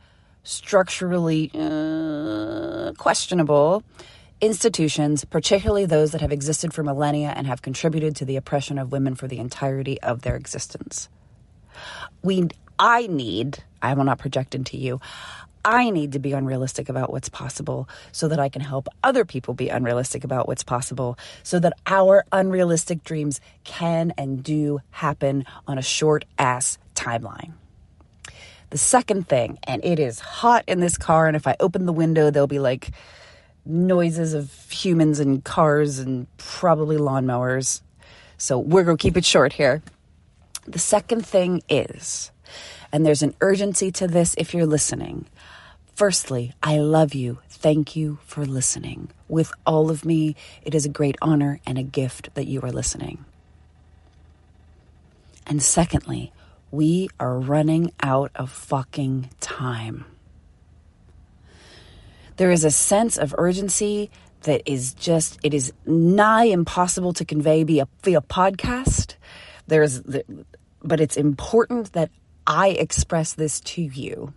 structurally 0.50 1.52
uh, 1.54 2.92
questionable 2.98 3.84
institutions, 4.42 5.24
particularly 5.24 5.86
those 5.86 6.12
that 6.12 6.22
have 6.22 6.32
existed 6.32 6.74
for 6.74 6.82
millennia 6.82 7.34
and 7.36 7.46
have 7.46 7.62
contributed 7.62 8.16
to 8.16 8.26
the 8.26 8.36
oppression 8.36 8.80
of 8.80 8.92
women 8.92 9.14
for 9.14 9.28
the 9.28 9.38
entirety 9.38 10.02
of 10.02 10.24
their 10.24 10.36
existence. 10.36 11.08
We, 12.24 12.48
I 12.80 13.06
need, 13.08 13.64
I 13.82 13.94
will 13.94 14.06
not 14.06 14.18
project 14.18 14.56
into 14.56 14.76
you, 14.76 15.00
I 15.64 15.92
need 15.92 16.14
to 16.14 16.20
be 16.20 16.32
unrealistic 16.32 16.90
about 16.90 17.12
what's 17.12 17.30
possible 17.30 17.88
so 18.12 18.28
that 18.30 18.40
I 18.40 18.50
can 18.50 18.62
help 18.62 18.88
other 19.04 19.26
people 19.26 19.54
be 19.54 19.70
unrealistic 19.70 20.24
about 20.24 20.48
what's 20.48 20.64
possible 20.64 21.20
so 21.44 21.60
that 21.60 21.74
our 21.86 22.26
unrealistic 22.32 23.04
dreams 23.04 23.40
can 23.66 24.14
and 24.18 24.42
do 24.42 24.80
happen 24.90 25.46
on 25.68 25.78
a 25.78 25.84
short 25.84 26.26
ass 26.40 26.78
timeline. 26.96 27.54
The 28.70 28.78
second 28.78 29.28
thing, 29.28 29.58
and 29.64 29.84
it 29.84 30.00
is 30.00 30.20
hot 30.20 30.64
in 30.68 30.80
this 30.80 30.98
car, 30.98 31.28
and 31.28 31.36
if 31.36 31.48
I 31.48 31.56
open 31.60 31.86
the 31.86 31.94
window, 31.94 32.30
there'll 32.30 32.48
be 32.48 32.60
like 32.60 32.92
noises 33.66 34.34
of 34.34 34.52
humans 34.70 35.20
and 35.20 35.44
cars 35.44 36.00
and 36.00 36.28
probably 36.38 36.98
lawnmowers. 36.98 37.82
So 38.38 38.60
we're 38.60 38.84
going 38.84 38.98
to 38.98 39.02
keep 39.02 39.18
it 39.18 39.26
short 39.26 39.54
here. 39.54 39.82
The 40.68 40.80
second 40.80 41.26
thing 41.26 41.64
is, 41.68 42.32
and 42.92 43.06
there's 43.06 43.24
an 43.24 43.36
urgency 43.42 43.92
to 43.94 44.08
this 44.08 44.36
if 44.38 44.54
you're 44.54 44.66
listening. 44.66 45.26
Firstly, 45.96 46.54
I 46.64 46.78
love 46.78 47.14
you. 47.14 47.40
Thank 47.50 47.96
you 47.96 48.20
for 48.26 48.46
listening. 48.46 49.10
With 49.28 49.52
all 49.66 49.90
of 49.90 50.06
me, 50.06 50.36
it 50.62 50.74
is 50.74 50.86
a 50.86 50.90
great 50.90 51.18
honor 51.22 51.60
and 51.66 51.78
a 51.78 51.84
gift 51.84 52.34
that 52.36 52.48
you 52.48 52.62
are 52.62 52.72
listening. 52.72 53.26
And 55.46 55.62
secondly, 55.62 56.32
we 56.72 57.10
are 57.20 57.40
running 57.40 57.92
out 58.02 58.32
of 58.36 58.52
fucking 58.52 59.30
time. 59.40 60.06
There 62.38 62.52
is 62.52 62.64
a 62.64 62.72
sense 62.72 63.18
of 63.18 63.36
urgency 63.38 64.10
that 64.44 64.62
is 64.66 64.94
just, 64.94 65.40
it 65.44 65.54
is 65.54 65.74
nigh 65.86 66.46
impossible 66.46 67.14
to 67.14 67.26
convey 67.26 67.64
via, 67.64 67.88
via 68.04 68.22
podcast. 68.22 69.16
There's, 69.68 70.02
the, 70.02 70.24
but 70.82 71.02
it's 71.02 71.18
important 71.18 71.94
that 71.94 72.10
I 72.48 72.70
express 72.70 73.34
this 73.34 73.60
to 73.62 73.82
you. 73.82 74.34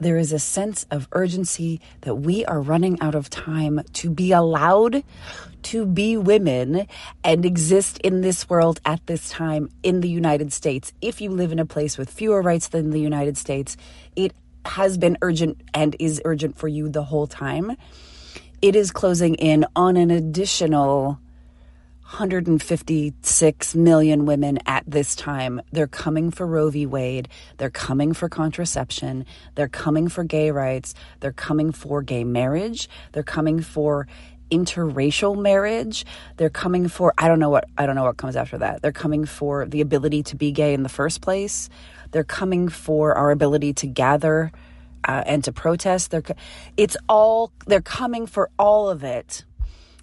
There 0.00 0.16
is 0.16 0.32
a 0.32 0.38
sense 0.38 0.86
of 0.90 1.08
urgency 1.12 1.78
that 2.00 2.14
we 2.14 2.42
are 2.46 2.62
running 2.62 2.98
out 3.02 3.14
of 3.14 3.28
time 3.28 3.82
to 3.92 4.08
be 4.08 4.32
allowed 4.32 5.04
to 5.64 5.84
be 5.84 6.16
women 6.16 6.86
and 7.22 7.44
exist 7.44 7.98
in 7.98 8.22
this 8.22 8.48
world 8.48 8.80
at 8.86 9.06
this 9.06 9.28
time 9.28 9.68
in 9.82 10.00
the 10.00 10.08
United 10.08 10.54
States. 10.54 10.94
If 11.02 11.20
you 11.20 11.30
live 11.30 11.52
in 11.52 11.58
a 11.58 11.66
place 11.66 11.98
with 11.98 12.08
fewer 12.08 12.40
rights 12.40 12.68
than 12.68 12.90
the 12.90 13.00
United 13.00 13.36
States, 13.36 13.76
it 14.16 14.32
has 14.64 14.96
been 14.96 15.18
urgent 15.20 15.60
and 15.74 15.94
is 15.98 16.22
urgent 16.24 16.56
for 16.56 16.66
you 16.66 16.88
the 16.88 17.04
whole 17.04 17.26
time. 17.26 17.76
It 18.62 18.74
is 18.74 18.90
closing 18.90 19.34
in 19.34 19.66
on 19.76 19.98
an 19.98 20.10
additional 20.10 21.18
156 22.10 23.74
million 23.76 24.26
women 24.26 24.58
at 24.66 24.82
this 24.84 25.14
time. 25.14 25.62
They're 25.70 25.86
coming 25.86 26.32
for 26.32 26.44
Roe 26.44 26.68
v. 26.68 26.84
Wade. 26.84 27.28
They're 27.56 27.70
coming 27.70 28.14
for 28.14 28.28
contraception. 28.28 29.26
They're 29.54 29.68
coming 29.68 30.08
for 30.08 30.24
gay 30.24 30.50
rights. 30.50 30.94
They're 31.20 31.30
coming 31.30 31.70
for 31.70 32.02
gay 32.02 32.24
marriage. 32.24 32.88
They're 33.12 33.22
coming 33.22 33.60
for 33.60 34.08
interracial 34.50 35.40
marriage. 35.40 36.04
They're 36.36 36.50
coming 36.50 36.88
for 36.88 37.14
I 37.16 37.28
don't 37.28 37.38
know 37.38 37.48
what 37.48 37.66
I 37.78 37.86
don't 37.86 37.94
know 37.94 38.02
what 38.02 38.16
comes 38.16 38.34
after 38.34 38.58
that. 38.58 38.82
They're 38.82 38.90
coming 38.90 39.24
for 39.24 39.66
the 39.66 39.80
ability 39.80 40.24
to 40.24 40.36
be 40.36 40.50
gay 40.50 40.74
in 40.74 40.82
the 40.82 40.88
first 40.88 41.20
place. 41.20 41.70
They're 42.10 42.24
coming 42.24 42.68
for 42.68 43.14
our 43.14 43.30
ability 43.30 43.74
to 43.74 43.86
gather 43.86 44.50
uh, 45.06 45.22
and 45.26 45.44
to 45.44 45.52
protest. 45.52 46.10
They're 46.10 46.24
it's 46.76 46.96
all 47.08 47.52
they're 47.66 47.80
coming 47.80 48.26
for 48.26 48.50
all 48.58 48.90
of 48.90 49.04
it. 49.04 49.44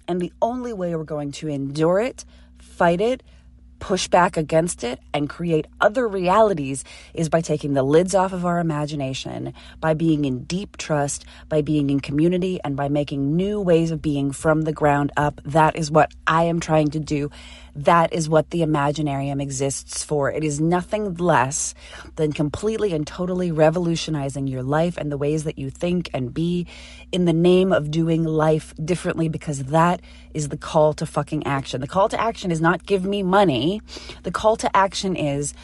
And 0.08 0.20
the 0.20 0.32
only 0.42 0.72
way 0.72 0.96
we're 0.96 1.04
going 1.04 1.32
to 1.32 1.48
endure 1.48 2.00
it, 2.00 2.24
fight 2.58 3.00
it, 3.00 3.22
push 3.78 4.08
back 4.08 4.36
against 4.36 4.82
it 4.82 4.98
and 5.14 5.28
create 5.28 5.66
other 5.80 6.08
realities 6.08 6.84
is 7.14 7.28
by 7.28 7.40
taking 7.40 7.74
the 7.74 7.82
lids 7.82 8.14
off 8.14 8.32
of 8.32 8.44
our 8.44 8.58
imagination, 8.58 9.54
by 9.80 9.94
being 9.94 10.24
in 10.24 10.44
deep 10.44 10.76
trust, 10.76 11.24
by 11.48 11.62
being 11.62 11.90
in 11.90 12.00
community, 12.00 12.58
and 12.64 12.76
by 12.76 12.88
making 12.88 13.36
new 13.36 13.60
ways 13.60 13.90
of 13.90 14.02
being 14.02 14.32
from 14.32 14.62
the 14.62 14.72
ground 14.72 15.12
up. 15.16 15.40
That 15.44 15.76
is 15.76 15.90
what 15.90 16.12
I 16.26 16.44
am 16.44 16.60
trying 16.60 16.90
to 16.90 16.98
do. 16.98 17.30
That 17.78 18.12
is 18.12 18.28
what 18.28 18.50
the 18.50 18.62
Imaginarium 18.62 19.40
exists 19.40 20.02
for. 20.02 20.32
It 20.32 20.42
is 20.42 20.60
nothing 20.60 21.14
less 21.14 21.74
than 22.16 22.32
completely 22.32 22.92
and 22.92 23.06
totally 23.06 23.52
revolutionizing 23.52 24.48
your 24.48 24.64
life 24.64 24.96
and 24.96 25.12
the 25.12 25.16
ways 25.16 25.44
that 25.44 25.60
you 25.60 25.70
think 25.70 26.10
and 26.12 26.34
be 26.34 26.66
in 27.12 27.24
the 27.24 27.32
name 27.32 27.72
of 27.72 27.92
doing 27.92 28.24
life 28.24 28.74
differently 28.84 29.28
because 29.28 29.64
that 29.66 30.00
is 30.34 30.48
the 30.48 30.56
call 30.56 30.92
to 30.94 31.06
fucking 31.06 31.46
action. 31.46 31.80
The 31.80 31.86
call 31.86 32.08
to 32.08 32.20
action 32.20 32.50
is 32.50 32.60
not 32.60 32.84
give 32.84 33.04
me 33.04 33.22
money. 33.22 33.80
The 34.24 34.32
call 34.32 34.56
to 34.56 34.76
action 34.76 35.14
is 35.14 35.54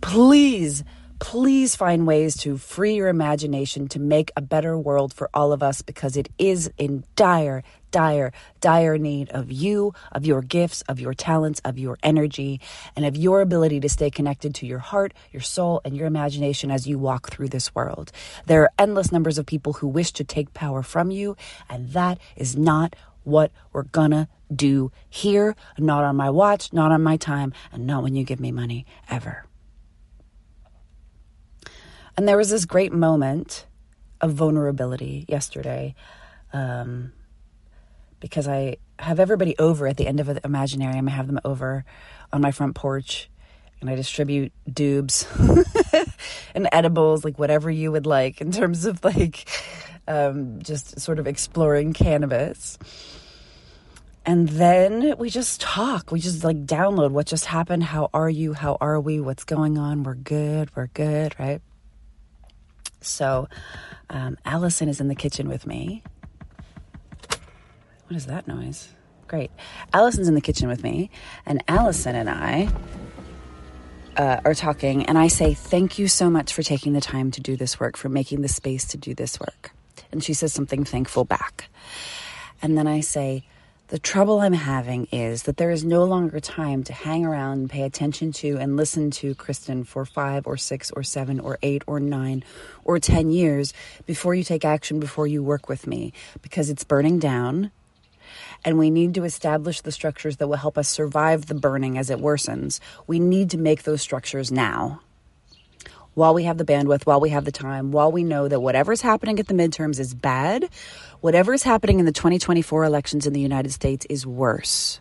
please 0.00 0.82
please 1.18 1.74
find 1.74 2.06
ways 2.06 2.36
to 2.36 2.58
free 2.58 2.94
your 2.94 3.08
imagination 3.08 3.88
to 3.88 3.98
make 3.98 4.30
a 4.36 4.42
better 4.42 4.78
world 4.78 5.14
for 5.14 5.30
all 5.32 5.52
of 5.52 5.62
us 5.62 5.80
because 5.82 6.16
it 6.16 6.28
is 6.38 6.70
in 6.76 7.04
dire, 7.14 7.62
dire, 7.90 8.32
dire 8.60 8.98
need 8.98 9.30
of 9.30 9.50
you, 9.50 9.94
of 10.12 10.26
your 10.26 10.42
gifts, 10.42 10.82
of 10.82 11.00
your 11.00 11.14
talents, 11.14 11.60
of 11.64 11.78
your 11.78 11.98
energy, 12.02 12.60
and 12.94 13.06
of 13.06 13.16
your 13.16 13.40
ability 13.40 13.80
to 13.80 13.88
stay 13.88 14.10
connected 14.10 14.54
to 14.54 14.66
your 14.66 14.78
heart, 14.78 15.14
your 15.32 15.42
soul, 15.42 15.80
and 15.84 15.96
your 15.96 16.06
imagination 16.06 16.70
as 16.70 16.86
you 16.86 16.98
walk 16.98 17.30
through 17.30 17.48
this 17.48 17.74
world. 17.74 18.12
There 18.46 18.62
are 18.62 18.70
endless 18.78 19.10
numbers 19.10 19.38
of 19.38 19.46
people 19.46 19.74
who 19.74 19.88
wish 19.88 20.12
to 20.12 20.24
take 20.24 20.52
power 20.52 20.82
from 20.82 21.10
you, 21.10 21.36
and 21.70 21.92
that 21.92 22.18
is 22.36 22.56
not 22.56 22.94
what 23.24 23.50
we're 23.72 23.84
gonna 23.84 24.28
do 24.54 24.92
here, 25.08 25.56
not 25.78 26.04
on 26.04 26.14
my 26.14 26.30
watch, 26.30 26.72
not 26.72 26.92
on 26.92 27.02
my 27.02 27.16
time, 27.16 27.52
and 27.72 27.86
not 27.86 28.02
when 28.02 28.14
you 28.14 28.22
give 28.22 28.38
me 28.38 28.52
money 28.52 28.86
ever. 29.10 29.45
And 32.16 32.26
there 32.26 32.36
was 32.36 32.50
this 32.50 32.64
great 32.64 32.92
moment 32.92 33.66
of 34.20 34.32
vulnerability 34.32 35.24
yesterday. 35.28 35.94
Um, 36.52 37.12
because 38.20 38.48
I 38.48 38.76
have 38.98 39.20
everybody 39.20 39.56
over 39.58 39.86
at 39.86 39.96
the 39.96 40.06
end 40.06 40.20
of 40.20 40.26
the 40.26 40.40
Imaginarium. 40.40 41.08
I 41.08 41.12
have 41.12 41.26
them 41.26 41.40
over 41.44 41.84
on 42.32 42.40
my 42.40 42.50
front 42.50 42.74
porch 42.74 43.30
and 43.80 43.90
I 43.90 43.94
distribute 43.94 44.52
doobs 44.68 45.26
and 46.54 46.68
edibles, 46.72 47.24
like 47.24 47.38
whatever 47.38 47.70
you 47.70 47.92
would 47.92 48.06
like 48.06 48.40
in 48.40 48.52
terms 48.52 48.86
of 48.86 49.04
like 49.04 49.48
um, 50.08 50.62
just 50.62 50.98
sort 51.00 51.18
of 51.18 51.26
exploring 51.26 51.92
cannabis. 51.92 52.78
And 54.24 54.48
then 54.48 55.14
we 55.18 55.30
just 55.30 55.60
talk. 55.60 56.10
We 56.10 56.18
just 56.18 56.42
like 56.42 56.66
download 56.66 57.10
what 57.10 57.26
just 57.26 57.44
happened. 57.44 57.84
How 57.84 58.10
are 58.12 58.30
you? 58.30 58.54
How 58.54 58.76
are 58.80 58.98
we? 58.98 59.20
What's 59.20 59.44
going 59.44 59.78
on? 59.78 60.02
We're 60.02 60.14
good. 60.14 60.74
We're 60.74 60.88
good, 60.88 61.38
right? 61.38 61.60
So, 63.06 63.48
um, 64.10 64.36
Allison 64.44 64.88
is 64.88 65.00
in 65.00 65.08
the 65.08 65.14
kitchen 65.14 65.48
with 65.48 65.66
me 65.66 66.02
what 68.06 68.16
is 68.16 68.26
that 68.26 68.46
noise? 68.46 68.88
Great. 69.26 69.50
Allison's 69.92 70.28
in 70.28 70.34
the 70.34 70.40
kitchen 70.40 70.68
with 70.68 70.84
me, 70.84 71.10
and 71.44 71.62
Allison 71.66 72.14
and 72.14 72.30
I 72.30 72.68
uh, 74.16 74.40
are 74.44 74.54
talking, 74.54 75.06
and 75.06 75.18
I 75.18 75.26
say, 75.26 75.54
Thank 75.54 75.98
you 75.98 76.06
so 76.06 76.30
much 76.30 76.52
for 76.52 76.62
taking 76.62 76.92
the 76.92 77.00
time 77.00 77.32
to 77.32 77.40
do 77.40 77.56
this 77.56 77.80
work, 77.80 77.96
for 77.96 78.08
making 78.08 78.42
the 78.42 78.48
space 78.48 78.84
to 78.88 78.96
do 78.96 79.12
this 79.12 79.40
work. 79.40 79.72
And 80.12 80.22
she 80.22 80.34
says 80.34 80.52
something 80.52 80.84
thankful 80.84 81.24
back. 81.24 81.68
And 82.62 82.78
then 82.78 82.86
I 82.86 83.00
say, 83.00 83.44
the 83.88 83.98
trouble 84.00 84.40
I'm 84.40 84.52
having 84.52 85.06
is 85.12 85.44
that 85.44 85.58
there 85.58 85.70
is 85.70 85.84
no 85.84 86.02
longer 86.04 86.40
time 86.40 86.82
to 86.84 86.92
hang 86.92 87.24
around 87.24 87.58
and 87.60 87.70
pay 87.70 87.82
attention 87.82 88.32
to 88.32 88.56
and 88.58 88.76
listen 88.76 89.12
to 89.12 89.34
Kristen 89.36 89.84
for 89.84 90.04
five 90.04 90.46
or 90.46 90.56
six 90.56 90.90
or 90.90 91.04
seven 91.04 91.38
or 91.38 91.58
eight 91.62 91.82
or 91.86 92.00
nine 92.00 92.42
or 92.84 92.98
10 92.98 93.30
years 93.30 93.72
before 94.04 94.34
you 94.34 94.42
take 94.42 94.64
action, 94.64 94.98
before 94.98 95.28
you 95.28 95.42
work 95.42 95.68
with 95.68 95.86
me, 95.86 96.12
because 96.42 96.68
it's 96.68 96.82
burning 96.82 97.20
down 97.20 97.70
and 98.64 98.76
we 98.76 98.90
need 98.90 99.14
to 99.14 99.24
establish 99.24 99.80
the 99.80 99.92
structures 99.92 100.38
that 100.38 100.48
will 100.48 100.56
help 100.56 100.76
us 100.76 100.88
survive 100.88 101.46
the 101.46 101.54
burning 101.54 101.96
as 101.96 102.10
it 102.10 102.18
worsens. 102.18 102.80
We 103.06 103.20
need 103.20 103.50
to 103.50 103.58
make 103.58 103.84
those 103.84 104.02
structures 104.02 104.50
now. 104.50 105.00
While 106.16 106.32
we 106.32 106.44
have 106.44 106.56
the 106.56 106.64
bandwidth, 106.64 107.04
while 107.04 107.20
we 107.20 107.28
have 107.28 107.44
the 107.44 107.52
time, 107.52 107.92
while 107.92 108.10
we 108.10 108.24
know 108.24 108.48
that 108.48 108.60
whatever's 108.60 109.02
happening 109.02 109.38
at 109.38 109.48
the 109.48 109.52
midterms 109.52 110.00
is 110.00 110.14
bad, 110.14 110.70
whatever 111.20 111.52
is 111.52 111.62
happening 111.62 111.98
in 111.98 112.06
the 112.06 112.10
2024 112.10 112.84
elections 112.84 113.26
in 113.26 113.34
the 113.34 113.40
United 113.40 113.70
States 113.70 114.06
is 114.08 114.26
worse. 114.26 114.98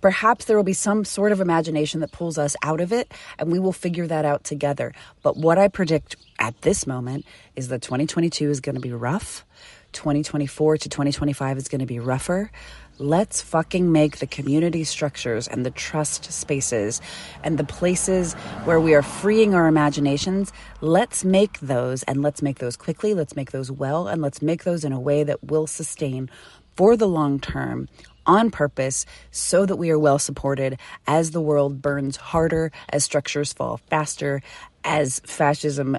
Perhaps 0.00 0.44
there 0.44 0.56
will 0.56 0.62
be 0.62 0.74
some 0.74 1.04
sort 1.04 1.32
of 1.32 1.40
imagination 1.40 1.98
that 2.02 2.12
pulls 2.12 2.38
us 2.38 2.54
out 2.62 2.80
of 2.80 2.92
it, 2.92 3.12
and 3.36 3.50
we 3.50 3.58
will 3.58 3.72
figure 3.72 4.06
that 4.06 4.24
out 4.24 4.44
together. 4.44 4.92
But 5.24 5.36
what 5.36 5.58
I 5.58 5.66
predict 5.66 6.14
at 6.38 6.62
this 6.62 6.86
moment 6.86 7.26
is 7.56 7.66
that 7.66 7.82
2022 7.82 8.50
is 8.50 8.60
going 8.60 8.76
to 8.76 8.80
be 8.80 8.92
rough. 8.92 9.44
2024 9.90 10.78
to 10.78 10.88
2025 10.88 11.58
is 11.58 11.66
going 11.66 11.80
to 11.80 11.86
be 11.86 11.98
rougher. 11.98 12.52
Let's 13.00 13.42
fucking 13.42 13.90
make 13.90 14.18
the 14.18 14.26
community 14.28 14.84
structures 14.84 15.48
and 15.48 15.66
the 15.66 15.72
trust 15.72 16.32
spaces 16.32 17.00
and 17.42 17.58
the 17.58 17.64
places 17.64 18.34
where 18.64 18.78
we 18.78 18.94
are 18.94 19.02
freeing 19.02 19.52
our 19.52 19.66
imaginations. 19.66 20.52
Let's 20.80 21.24
make 21.24 21.58
those 21.58 22.04
and 22.04 22.22
let's 22.22 22.40
make 22.40 22.60
those 22.60 22.76
quickly. 22.76 23.12
Let's 23.12 23.34
make 23.34 23.50
those 23.50 23.68
well 23.68 24.06
and 24.06 24.22
let's 24.22 24.40
make 24.40 24.62
those 24.62 24.84
in 24.84 24.92
a 24.92 25.00
way 25.00 25.24
that 25.24 25.42
will 25.42 25.66
sustain 25.66 26.30
for 26.76 26.96
the 26.96 27.08
long 27.08 27.40
term 27.40 27.88
on 28.26 28.52
purpose 28.52 29.06
so 29.32 29.66
that 29.66 29.76
we 29.76 29.90
are 29.90 29.98
well 29.98 30.20
supported 30.20 30.78
as 31.04 31.32
the 31.32 31.40
world 31.40 31.82
burns 31.82 32.16
harder, 32.16 32.70
as 32.90 33.02
structures 33.02 33.52
fall 33.52 33.80
faster, 33.90 34.40
as 34.84 35.18
fascism 35.26 35.98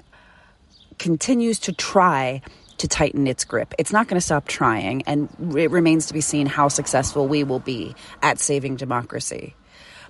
continues 0.98 1.58
to 1.58 1.74
try 1.74 2.40
to 2.78 2.88
tighten 2.88 3.26
its 3.26 3.44
grip. 3.44 3.74
It's 3.78 3.92
not 3.92 4.08
going 4.08 4.16
to 4.18 4.24
stop 4.24 4.46
trying, 4.46 5.02
and 5.02 5.28
it 5.56 5.70
remains 5.70 6.06
to 6.06 6.14
be 6.14 6.20
seen 6.20 6.46
how 6.46 6.68
successful 6.68 7.26
we 7.26 7.44
will 7.44 7.60
be 7.60 7.94
at 8.22 8.38
saving 8.38 8.76
democracy. 8.76 9.54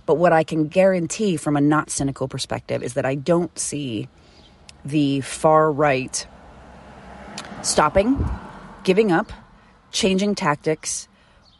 But 0.04 0.14
what 0.14 0.32
I 0.32 0.44
can 0.44 0.68
guarantee 0.68 1.36
from 1.36 1.56
a 1.56 1.60
not 1.60 1.90
cynical 1.90 2.28
perspective 2.28 2.82
is 2.82 2.94
that 2.94 3.04
I 3.04 3.14
don't 3.14 3.56
see 3.58 4.08
the 4.84 5.20
far 5.20 5.70
right 5.70 6.26
stopping, 7.62 8.28
giving 8.84 9.10
up, 9.10 9.32
changing 9.90 10.36
tactics, 10.36 11.08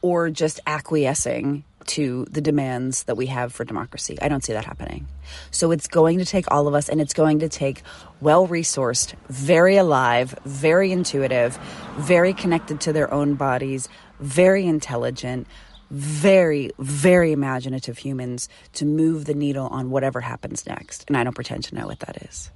or 0.03 0.31
just 0.31 0.61
acquiescing 0.67 1.65
to 1.87 2.27
the 2.31 2.41
demands 2.41 3.05
that 3.05 3.17
we 3.17 3.27
have 3.27 3.53
for 3.53 3.65
democracy. 3.65 4.19
I 4.21 4.29
don't 4.29 4.45
see 4.45 4.53
that 4.53 4.65
happening. 4.65 5.07
So 5.51 5.71
it's 5.71 5.87
going 5.87 6.19
to 6.19 6.25
take 6.25 6.51
all 6.51 6.69
of 6.69 6.75
us 6.75 6.89
and 6.89 7.01
it's 7.01 7.15
going 7.15 7.41
to 7.41 7.49
take 7.49 7.83
well 8.21 8.47
resourced, 8.47 9.15
very 9.29 9.77
alive, 9.77 10.35
very 10.45 10.93
intuitive, 10.93 11.59
very 11.97 12.33
connected 12.33 12.81
to 12.83 12.93
their 12.93 13.13
own 13.13 13.35
bodies, 13.35 13.89
very 14.21 14.67
intelligent, 14.67 15.47
very, 15.91 16.71
very 16.79 17.33
imaginative 17.33 17.99
humans 17.99 18.49
to 18.75 18.85
move 18.85 19.25
the 19.25 19.35
needle 19.35 19.69
on 19.69 19.91
whatever 19.91 20.21
happens 20.21 20.67
next. 20.67 21.05
And 21.09 21.17
I 21.17 21.25
don't 21.25 21.35
pretend 21.35 21.65
to 21.65 21.75
know 21.75 21.87
what 21.87 22.01
that 22.01 22.23
is. 22.29 22.51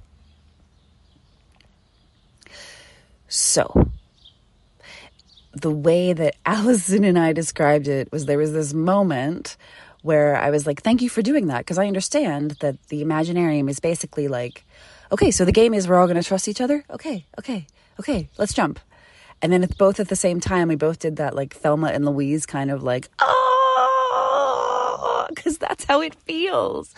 So, 3.27 3.89
the 5.53 5.71
way 5.71 6.13
that 6.13 6.35
Allison 6.45 7.03
and 7.03 7.17
I 7.17 7.33
described 7.33 7.87
it 7.87 8.11
was 8.11 8.25
there 8.25 8.37
was 8.37 8.53
this 8.53 8.73
moment 8.73 9.57
where 10.01 10.35
I 10.35 10.49
was 10.49 10.65
like, 10.65 10.81
thank 10.81 11.01
you 11.01 11.09
for 11.09 11.21
doing 11.21 11.47
that. 11.47 11.59
Because 11.59 11.77
I 11.77 11.87
understand 11.87 12.51
that 12.61 12.81
the 12.87 13.03
Imaginarium 13.03 13.69
is 13.69 13.79
basically 13.79 14.27
like, 14.27 14.65
okay, 15.11 15.31
so 15.31 15.45
the 15.45 15.51
game 15.51 15.73
is 15.73 15.87
we're 15.87 15.99
all 15.99 16.07
going 16.07 16.21
to 16.21 16.27
trust 16.27 16.47
each 16.47 16.61
other. 16.61 16.83
Okay, 16.89 17.25
okay, 17.37 17.67
okay, 17.99 18.29
let's 18.37 18.53
jump. 18.53 18.79
And 19.41 19.51
then 19.51 19.67
both 19.77 19.99
at 19.99 20.07
the 20.07 20.15
same 20.15 20.39
time, 20.39 20.67
we 20.67 20.75
both 20.75 20.99
did 20.99 21.15
that 21.15 21.35
like 21.35 21.55
Thelma 21.55 21.87
and 21.87 22.05
Louise 22.05 22.45
kind 22.45 22.69
of 22.69 22.83
like, 22.83 23.09
oh, 23.19 23.50
because 25.35 25.57
that's 25.57 25.85
how 25.85 26.01
it 26.01 26.15
feels. 26.15 26.93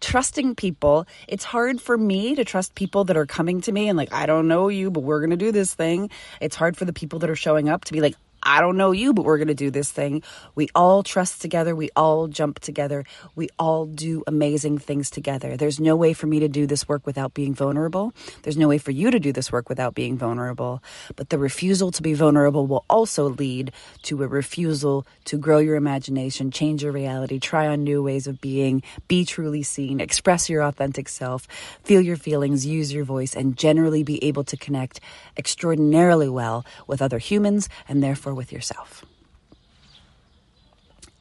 Trusting 0.00 0.54
people, 0.54 1.06
it's 1.28 1.44
hard 1.44 1.80
for 1.80 1.96
me 1.96 2.34
to 2.34 2.44
trust 2.44 2.74
people 2.74 3.04
that 3.04 3.16
are 3.16 3.26
coming 3.26 3.60
to 3.62 3.72
me 3.72 3.88
and 3.88 3.96
like, 3.96 4.12
I 4.12 4.26
don't 4.26 4.48
know 4.48 4.68
you, 4.68 4.90
but 4.90 5.00
we're 5.00 5.20
going 5.20 5.30
to 5.30 5.36
do 5.36 5.52
this 5.52 5.74
thing. 5.74 6.10
It's 6.40 6.56
hard 6.56 6.76
for 6.76 6.84
the 6.84 6.92
people 6.92 7.18
that 7.20 7.30
are 7.30 7.36
showing 7.36 7.68
up 7.68 7.84
to 7.86 7.92
be 7.92 8.00
like, 8.00 8.16
I 8.44 8.60
don't 8.60 8.76
know 8.76 8.92
you, 8.92 9.14
but 9.14 9.24
we're 9.24 9.38
going 9.38 9.48
to 9.48 9.54
do 9.54 9.70
this 9.70 9.90
thing. 9.90 10.22
We 10.54 10.68
all 10.74 11.02
trust 11.02 11.40
together. 11.40 11.74
We 11.74 11.90
all 11.96 12.28
jump 12.28 12.60
together. 12.60 13.04
We 13.34 13.48
all 13.58 13.86
do 13.86 14.22
amazing 14.26 14.78
things 14.78 15.08
together. 15.08 15.56
There's 15.56 15.80
no 15.80 15.96
way 15.96 16.12
for 16.12 16.26
me 16.26 16.40
to 16.40 16.48
do 16.48 16.66
this 16.66 16.86
work 16.86 17.06
without 17.06 17.32
being 17.32 17.54
vulnerable. 17.54 18.12
There's 18.42 18.58
no 18.58 18.68
way 18.68 18.78
for 18.78 18.90
you 18.90 19.10
to 19.10 19.18
do 19.18 19.32
this 19.32 19.50
work 19.50 19.68
without 19.68 19.94
being 19.94 20.18
vulnerable. 20.18 20.82
But 21.16 21.30
the 21.30 21.38
refusal 21.38 21.90
to 21.92 22.02
be 22.02 22.12
vulnerable 22.12 22.66
will 22.66 22.84
also 22.90 23.30
lead 23.30 23.72
to 24.02 24.22
a 24.22 24.28
refusal 24.28 25.06
to 25.24 25.38
grow 25.38 25.58
your 25.58 25.76
imagination, 25.76 26.50
change 26.50 26.82
your 26.82 26.92
reality, 26.92 27.38
try 27.38 27.66
on 27.66 27.82
new 27.82 28.02
ways 28.02 28.26
of 28.26 28.40
being, 28.40 28.82
be 29.08 29.24
truly 29.24 29.62
seen, 29.62 30.00
express 30.00 30.50
your 30.50 30.62
authentic 30.62 31.08
self, 31.08 31.46
feel 31.82 32.00
your 32.00 32.16
feelings, 32.16 32.66
use 32.66 32.92
your 32.92 33.04
voice, 33.04 33.34
and 33.34 33.56
generally 33.56 34.02
be 34.02 34.22
able 34.22 34.44
to 34.44 34.56
connect 34.56 35.00
extraordinarily 35.36 36.28
well 36.28 36.64
with 36.86 37.00
other 37.00 37.18
humans 37.18 37.68
and 37.88 38.02
therefore 38.02 38.33
with 38.34 38.52
yourself. 38.52 39.04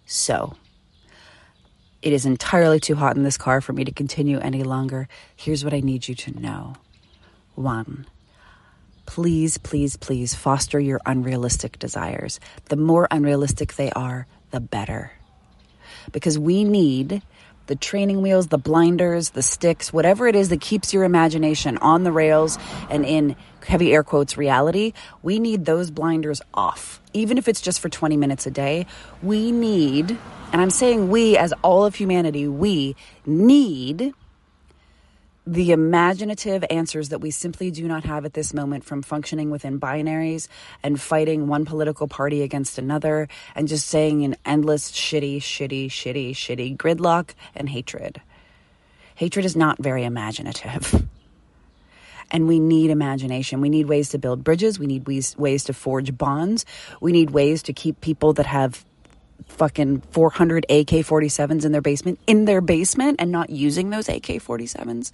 So, 0.05 0.55
it 2.01 2.11
is 2.11 2.25
entirely 2.25 2.79
too 2.79 2.95
hot 2.95 3.15
in 3.15 3.23
this 3.23 3.37
car 3.37 3.61
for 3.61 3.71
me 3.73 3.85
to 3.85 3.91
continue 3.91 4.37
any 4.39 4.63
longer. 4.63 5.07
Here's 5.35 5.63
what 5.63 5.73
I 5.73 5.79
need 5.79 6.07
you 6.07 6.15
to 6.15 6.39
know. 6.39 6.75
One, 7.55 8.05
please, 9.05 9.57
please, 9.57 9.95
please 9.95 10.35
foster 10.35 10.79
your 10.79 10.99
unrealistic 11.05 11.79
desires. 11.79 12.39
The 12.65 12.75
more 12.75 13.07
unrealistic 13.09 13.75
they 13.75 13.89
are, 13.91 14.27
the 14.51 14.59
better. 14.59 15.13
Because 16.11 16.37
we 16.37 16.63
need 16.63 17.21
the 17.67 17.75
training 17.75 18.21
wheels, 18.21 18.47
the 18.47 18.57
blinders, 18.57 19.29
the 19.29 19.41
sticks, 19.41 19.93
whatever 19.93 20.27
it 20.27 20.35
is 20.35 20.49
that 20.49 20.59
keeps 20.59 20.93
your 20.93 21.05
imagination 21.05 21.77
on 21.77 22.03
the 22.03 22.11
rails 22.11 22.57
and 22.89 23.05
in 23.05 23.35
heavy 23.65 23.93
air 23.93 24.03
quotes 24.03 24.37
reality, 24.37 24.93
we 25.21 25.39
need 25.39 25.65
those 25.65 25.91
blinders 25.91 26.41
off. 26.53 27.01
Even 27.13 27.37
if 27.37 27.47
it's 27.47 27.61
just 27.61 27.79
for 27.79 27.89
20 27.89 28.17
minutes 28.17 28.45
a 28.45 28.51
day, 28.51 28.85
we 29.21 29.51
need, 29.51 30.17
and 30.51 30.61
I'm 30.61 30.69
saying 30.69 31.09
we 31.09 31.37
as 31.37 31.53
all 31.61 31.85
of 31.85 31.95
humanity, 31.95 32.47
we 32.47 32.95
need 33.25 34.13
the 35.45 35.71
imaginative 35.71 36.63
answers 36.69 37.09
that 37.09 37.19
we 37.19 37.29
simply 37.29 37.69
do 37.69 37.85
not 37.87 38.05
have 38.05 38.23
at 38.23 38.33
this 38.33 38.53
moment 38.53 38.85
from 38.85 39.01
functioning 39.01 39.49
within 39.49 39.79
binaries 39.79 40.47
and 40.81 40.99
fighting 40.99 41.47
one 41.47 41.65
political 41.65 42.07
party 42.07 42.41
against 42.43 42.77
another 42.77 43.27
and 43.53 43.67
just 43.67 43.87
saying 43.87 44.23
an 44.23 44.37
endless 44.45 44.91
shitty, 44.91 45.37
shitty, 45.37 45.87
shitty, 45.87 46.31
shitty 46.31 46.77
gridlock 46.77 47.31
and 47.55 47.67
hatred. 47.67 48.21
Hatred 49.15 49.45
is 49.45 49.55
not 49.55 49.77
very 49.79 50.05
imaginative. 50.05 51.07
And 52.33 52.47
we 52.47 52.59
need 52.59 52.89
imagination. 52.89 53.61
We 53.61 53.69
need 53.69 53.85
ways 53.85 54.09
to 54.09 54.17
build 54.17 54.43
bridges. 54.43 54.79
We 54.79 54.87
need 54.87 55.07
ways, 55.07 55.37
ways 55.37 55.63
to 55.65 55.73
forge 55.73 56.17
bonds. 56.17 56.65
We 56.99 57.11
need 57.11 57.29
ways 57.29 57.63
to 57.63 57.73
keep 57.73 58.01
people 58.01 58.33
that 58.33 58.47
have 58.47 58.83
fucking 59.47 60.01
400 60.11 60.65
AK 60.69 60.87
47s 60.87 61.65
in 61.65 61.71
their 61.71 61.81
basement 61.81 62.19
in 62.27 62.45
their 62.45 62.61
basement 62.61 63.17
and 63.19 63.31
not 63.31 63.49
using 63.49 63.89
those 63.89 64.09
AK 64.09 64.41
47s. 64.41 65.11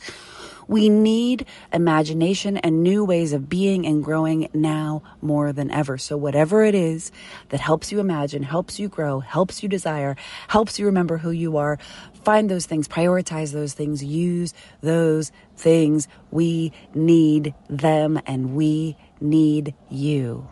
We 0.69 0.87
need 0.87 1.47
imagination 1.73 2.57
and 2.57 2.83
new 2.83 3.03
ways 3.03 3.33
of 3.33 3.49
being 3.49 3.87
and 3.87 4.03
growing 4.03 4.49
now 4.53 5.01
more 5.19 5.51
than 5.51 5.71
ever. 5.71 5.97
So, 5.97 6.15
whatever 6.15 6.63
it 6.63 6.75
is 6.75 7.11
that 7.49 7.59
helps 7.59 7.91
you 7.91 7.99
imagine, 7.99 8.43
helps 8.43 8.79
you 8.79 8.87
grow, 8.87 9.19
helps 9.19 9.63
you 9.63 9.69
desire, 9.69 10.15
helps 10.47 10.77
you 10.77 10.85
remember 10.85 11.17
who 11.17 11.31
you 11.31 11.57
are, 11.57 11.79
find 12.23 12.51
those 12.51 12.67
things, 12.67 12.87
prioritize 12.87 13.51
those 13.51 13.73
things, 13.73 14.03
use 14.03 14.53
those 14.81 15.31
things. 15.57 16.07
We 16.29 16.71
need 16.93 17.55
them 17.67 18.21
and 18.27 18.53
we 18.53 18.95
need 19.19 19.73
you. 19.89 20.49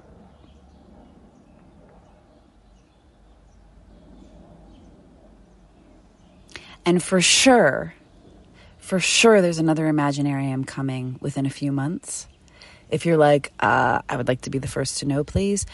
And 6.88 7.04
for 7.04 7.20
sure, 7.20 7.94
for 8.78 9.02
sure, 9.02 9.42
there's 9.42 9.60
another 9.60 9.92
Imaginarium 9.92 10.66
coming 10.66 11.18
within 11.20 11.46
a 11.46 11.50
few 11.50 11.74
months. 11.74 12.30
If 12.90 13.06
you're 13.06 13.18
like, 13.18 13.52
uh, 13.60 14.00
I 14.08 14.16
would 14.16 14.30
like 14.30 14.40
to 14.44 14.50
be 14.50 14.58
the 14.58 14.70
first 14.70 15.00
to 15.00 15.06
know, 15.06 15.26
please, 15.26 15.66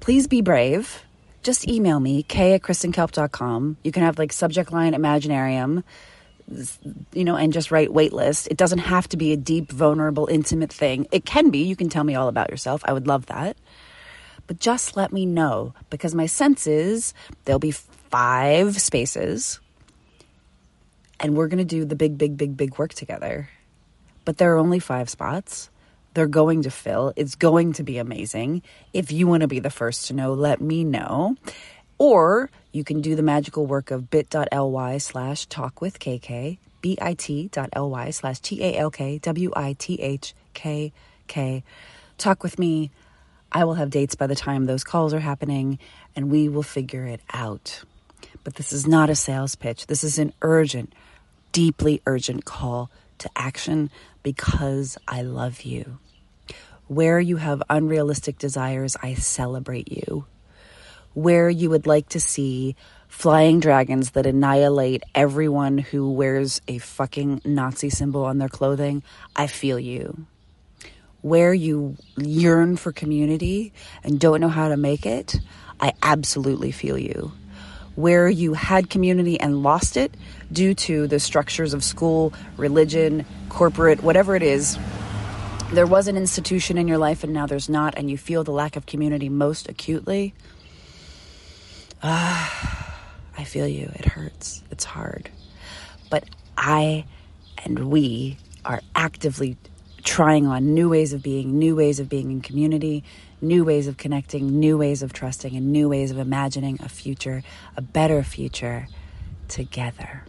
please 0.00 0.26
be 0.26 0.40
brave. 0.40 1.02
Just 1.42 1.68
email 1.68 2.00
me, 2.00 2.22
k 2.22 2.54
at 2.54 2.62
kristenkalp.com. 2.62 3.76
You 3.84 3.92
can 3.92 4.02
have 4.02 4.18
like 4.18 4.32
subject 4.32 4.72
line 4.72 4.94
Imaginarium, 4.94 5.82
you 7.12 7.24
know, 7.24 7.36
and 7.36 7.52
just 7.52 7.70
write 7.70 7.90
waitlist. 7.90 8.48
It 8.50 8.56
doesn't 8.56 8.78
have 8.78 9.06
to 9.08 9.18
be 9.18 9.34
a 9.34 9.36
deep, 9.36 9.70
vulnerable, 9.70 10.26
intimate 10.28 10.72
thing. 10.72 11.06
It 11.12 11.26
can 11.26 11.50
be. 11.50 11.64
You 11.64 11.76
can 11.76 11.90
tell 11.90 12.04
me 12.04 12.14
all 12.14 12.28
about 12.28 12.48
yourself. 12.48 12.80
I 12.86 12.94
would 12.94 13.06
love 13.06 13.26
that. 13.26 13.58
But 14.46 14.58
just 14.58 14.96
let 14.96 15.12
me 15.12 15.26
know 15.26 15.74
because 15.90 16.14
my 16.14 16.24
sense 16.24 16.66
is 16.66 17.12
there'll 17.44 17.58
be 17.58 17.72
five 17.72 18.80
spaces 18.80 19.60
and 21.22 21.36
we're 21.36 21.46
going 21.46 21.58
to 21.58 21.64
do 21.64 21.84
the 21.84 21.96
big, 21.96 22.18
big, 22.18 22.36
big, 22.36 22.56
big 22.56 22.78
work 22.78 22.92
together. 22.92 23.48
But 24.24 24.38
there 24.38 24.54
are 24.54 24.58
only 24.58 24.80
five 24.80 25.08
spots. 25.08 25.70
They're 26.14 26.26
going 26.26 26.62
to 26.62 26.70
fill. 26.70 27.12
It's 27.16 27.36
going 27.36 27.72
to 27.74 27.82
be 27.82 27.98
amazing. 27.98 28.62
If 28.92 29.10
you 29.10 29.26
want 29.26 29.40
to 29.40 29.48
be 29.48 29.60
the 29.60 29.70
first 29.70 30.08
to 30.08 30.14
know, 30.14 30.34
let 30.34 30.60
me 30.60 30.84
know. 30.84 31.36
Or 31.96 32.50
you 32.72 32.84
can 32.84 33.00
do 33.00 33.16
the 33.16 33.22
magical 33.22 33.64
work 33.64 33.90
of 33.90 34.10
bit.ly 34.10 34.98
slash 34.98 35.46
talk 35.46 35.80
bit.ly 35.80 36.58
slash 38.10 38.40
T 38.40 38.62
A 38.62 38.76
L 38.76 38.90
K 38.90 39.18
W 39.18 39.52
I 39.54 39.76
T 39.78 40.00
H 40.00 40.34
K 40.52 40.92
K. 41.28 41.64
Talk 42.18 42.42
with 42.42 42.58
me. 42.58 42.90
I 43.50 43.64
will 43.64 43.74
have 43.74 43.90
dates 43.90 44.14
by 44.14 44.26
the 44.26 44.34
time 44.34 44.64
those 44.64 44.84
calls 44.84 45.14
are 45.14 45.20
happening, 45.20 45.78
and 46.16 46.30
we 46.30 46.48
will 46.48 46.62
figure 46.62 47.06
it 47.06 47.20
out. 47.32 47.84
But 48.44 48.54
this 48.54 48.72
is 48.72 48.86
not 48.86 49.10
a 49.10 49.14
sales 49.14 49.54
pitch. 49.54 49.86
This 49.86 50.02
is 50.02 50.18
an 50.18 50.32
urgent, 50.42 50.92
deeply 51.52 52.00
urgent 52.06 52.44
call 52.44 52.90
to 53.18 53.30
action 53.36 53.90
because 54.22 54.98
I 55.06 55.22
love 55.22 55.62
you. 55.62 55.98
Where 56.88 57.20
you 57.20 57.36
have 57.36 57.62
unrealistic 57.70 58.38
desires, 58.38 58.96
I 59.02 59.14
celebrate 59.14 59.90
you. 59.90 60.26
Where 61.14 61.48
you 61.48 61.70
would 61.70 61.86
like 61.86 62.08
to 62.10 62.20
see 62.20 62.74
flying 63.08 63.60
dragons 63.60 64.10
that 64.12 64.26
annihilate 64.26 65.04
everyone 65.14 65.78
who 65.78 66.10
wears 66.10 66.60
a 66.66 66.78
fucking 66.78 67.42
Nazi 67.44 67.90
symbol 67.90 68.24
on 68.24 68.38
their 68.38 68.48
clothing, 68.48 69.02
I 69.36 69.46
feel 69.46 69.78
you. 69.78 70.26
Where 71.20 71.54
you 71.54 71.96
yearn 72.16 72.76
for 72.76 72.90
community 72.90 73.72
and 74.02 74.18
don't 74.18 74.40
know 74.40 74.48
how 74.48 74.68
to 74.68 74.76
make 74.76 75.06
it, 75.06 75.36
I 75.80 75.92
absolutely 76.02 76.72
feel 76.72 76.98
you 76.98 77.32
where 77.94 78.28
you 78.28 78.54
had 78.54 78.88
community 78.88 79.38
and 79.38 79.62
lost 79.62 79.96
it 79.96 80.14
due 80.52 80.74
to 80.74 81.06
the 81.06 81.18
structures 81.18 81.74
of 81.74 81.82
school, 81.82 82.32
religion, 82.56 83.24
corporate, 83.48 84.02
whatever 84.02 84.36
it 84.36 84.42
is. 84.42 84.78
There 85.72 85.86
was 85.86 86.08
an 86.08 86.16
institution 86.16 86.76
in 86.76 86.86
your 86.86 86.98
life 86.98 87.24
and 87.24 87.32
now 87.32 87.46
there's 87.46 87.68
not, 87.68 87.96
and 87.96 88.10
you 88.10 88.18
feel 88.18 88.44
the 88.44 88.52
lack 88.52 88.76
of 88.76 88.84
community 88.86 89.28
most 89.28 89.68
acutely. 89.68 90.34
Ah, 92.02 93.00
I 93.38 93.44
feel 93.44 93.66
you. 93.66 93.90
It 93.94 94.04
hurts. 94.04 94.62
It's 94.70 94.84
hard. 94.84 95.30
But 96.10 96.24
I 96.56 97.06
and 97.64 97.90
we 97.90 98.38
are 98.64 98.80
actively 98.94 99.56
trying 100.02 100.46
on 100.46 100.74
new 100.74 100.88
ways 100.88 101.12
of 101.12 101.22
being, 101.22 101.58
new 101.58 101.76
ways 101.76 102.00
of 102.00 102.08
being 102.08 102.30
in 102.30 102.40
community, 102.40 103.04
new 103.40 103.64
ways 103.64 103.86
of 103.86 103.96
connecting, 103.96 104.58
new 104.58 104.76
ways 104.76 105.02
of 105.02 105.12
trusting, 105.12 105.56
and 105.56 105.72
new 105.72 105.88
ways 105.88 106.10
of 106.10 106.18
imagining 106.18 106.78
a 106.82 106.88
future, 106.88 107.42
a 107.76 107.82
better 107.82 108.22
future 108.22 108.88
together. 109.48 110.24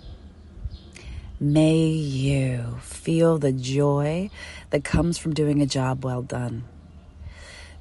May 1.40 1.88
you 1.88 2.78
feel 2.82 3.38
the 3.38 3.52
joy 3.52 4.30
that 4.70 4.84
comes 4.84 5.18
from 5.18 5.34
doing 5.34 5.62
a 5.62 5.66
job 5.66 6.06
well 6.06 6.22
done. 6.22 6.64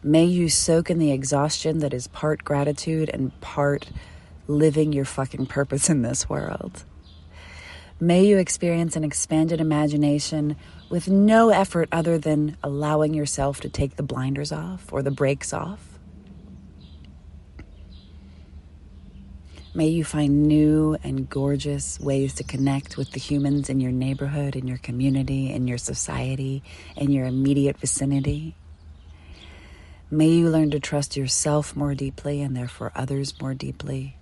May 0.02 0.24
you 0.24 0.48
soak 0.48 0.90
in 0.90 0.98
the 0.98 1.12
exhaustion 1.12 1.78
that 1.78 1.94
is 1.94 2.08
part 2.08 2.44
gratitude 2.44 3.08
and 3.08 3.38
part 3.40 3.88
living 4.48 4.92
your 4.92 5.04
fucking 5.04 5.46
purpose 5.46 5.88
in 5.88 6.02
this 6.02 6.28
world. 6.28 6.84
May 8.00 8.24
you 8.26 8.38
experience 8.38 8.96
an 8.96 9.04
expanded 9.04 9.60
imagination 9.60 10.56
with 10.90 11.08
no 11.08 11.50
effort 11.50 11.88
other 11.92 12.18
than 12.18 12.56
allowing 12.64 13.14
yourself 13.14 13.60
to 13.60 13.68
take 13.68 13.94
the 13.94 14.02
blinders 14.02 14.50
off 14.50 14.92
or 14.92 15.02
the 15.02 15.12
brakes 15.12 15.52
off. 15.52 15.91
May 19.74 19.88
you 19.88 20.04
find 20.04 20.42
new 20.42 20.98
and 21.02 21.30
gorgeous 21.30 21.98
ways 21.98 22.34
to 22.34 22.44
connect 22.44 22.98
with 22.98 23.12
the 23.12 23.18
humans 23.18 23.70
in 23.70 23.80
your 23.80 23.90
neighborhood, 23.90 24.54
in 24.54 24.68
your 24.68 24.76
community, 24.76 25.50
in 25.50 25.66
your 25.66 25.78
society, 25.78 26.62
in 26.94 27.10
your 27.10 27.24
immediate 27.24 27.78
vicinity. 27.78 28.54
May 30.10 30.28
you 30.28 30.50
learn 30.50 30.72
to 30.72 30.80
trust 30.80 31.16
yourself 31.16 31.74
more 31.74 31.94
deeply 31.94 32.42
and 32.42 32.54
therefore 32.54 32.92
others 32.94 33.40
more 33.40 33.54
deeply. 33.54 34.18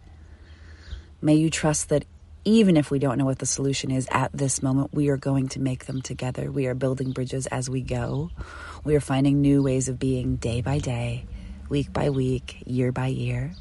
May 1.21 1.35
you 1.35 1.51
trust 1.51 1.89
that 1.89 2.05
even 2.45 2.77
if 2.77 2.93
we 2.93 3.01
don't 3.01 3.19
know 3.19 3.25
what 3.25 3.41
the 3.41 3.45
solution 3.47 3.91
is 3.91 4.07
at 4.13 4.31
this 4.33 4.63
moment, 4.63 4.95
we 4.95 5.09
are 5.09 5.17
going 5.17 5.49
to 5.49 5.61
make 5.61 5.87
them 5.87 6.01
together. 6.01 6.53
We 6.53 6.69
are 6.69 6.75
building 6.75 7.11
bridges 7.11 7.49
as 7.49 7.69
we 7.69 7.81
go. 7.81 8.31
We 8.85 8.95
are 8.95 9.01
finding 9.01 9.41
new 9.41 9.65
ways 9.65 9.89
of 9.89 9.99
being 9.99 10.37
day 10.37 10.61
by 10.61 10.79
day, 10.79 11.27
week 11.69 11.93
by 11.93 12.11
week, 12.11 12.63
year 12.67 12.93
by 12.93 13.09
year. 13.09 13.53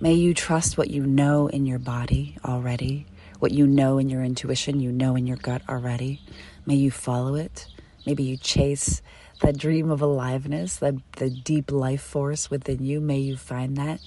May 0.00 0.14
you 0.14 0.34
trust 0.34 0.78
what 0.78 0.90
you 0.90 1.04
know 1.04 1.48
in 1.48 1.66
your 1.66 1.78
body 1.78 2.36
already, 2.44 3.06
what 3.38 3.52
you 3.52 3.66
know 3.66 3.98
in 3.98 4.08
your 4.08 4.22
intuition, 4.22 4.80
you 4.80 4.92
know 4.92 5.16
in 5.16 5.26
your 5.26 5.36
gut 5.36 5.62
already. 5.68 6.20
May 6.66 6.76
you 6.76 6.90
follow 6.90 7.34
it. 7.34 7.66
Maybe 8.06 8.22
you 8.22 8.36
chase 8.36 9.02
that 9.42 9.58
dream 9.58 9.90
of 9.90 10.00
aliveness, 10.00 10.76
that 10.76 10.94
the 11.12 11.30
deep 11.30 11.70
life 11.72 12.02
force 12.02 12.50
within 12.50 12.84
you. 12.84 13.00
May 13.00 13.18
you 13.18 13.36
find 13.36 13.76
that. 13.76 14.00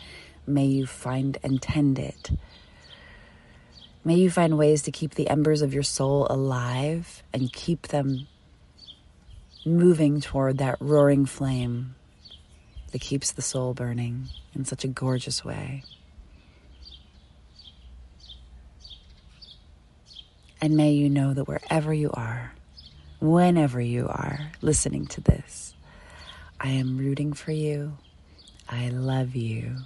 May 0.48 0.66
you 0.66 0.86
find 0.86 1.38
and 1.44 1.62
tend 1.62 2.00
it 2.00 2.32
May 4.04 4.16
you 4.16 4.32
find 4.32 4.58
ways 4.58 4.82
to 4.84 4.92
keep 4.92 5.14
the 5.14 5.30
embers 5.30 5.62
of 5.62 5.76
your 5.76 5.84
soul 5.84 6.26
alive 6.28 7.22
and 7.32 7.54
keep 7.54 7.90
them 7.90 8.28
moving 9.64 10.22
toward 10.22 10.58
that 10.58 10.78
roaring 10.80 11.28
flame 11.28 11.94
that 12.92 13.02
keeps 13.02 13.32
the 13.32 13.42
soul 13.42 13.74
burning 13.74 14.28
in 14.54 14.66
such 14.66 14.84
a 14.84 14.88
gorgeous 14.88 15.44
way. 15.44 15.84
And 20.62 20.78
may 20.78 20.92
you 20.92 21.10
know 21.10 21.34
that 21.34 21.48
wherever 21.48 21.94
you 21.94 22.12
are, 22.14 22.54
whenever 23.20 23.82
you 23.82 24.08
are 24.08 24.52
listening 24.62 25.08
to 25.08 25.22
this, 25.22 25.74
I 26.60 26.70
am 26.70 26.98
rooting 26.98 27.34
for 27.34 27.52
you. 27.52 27.98
I 28.70 28.90
love 28.90 29.36
you. 29.36 29.78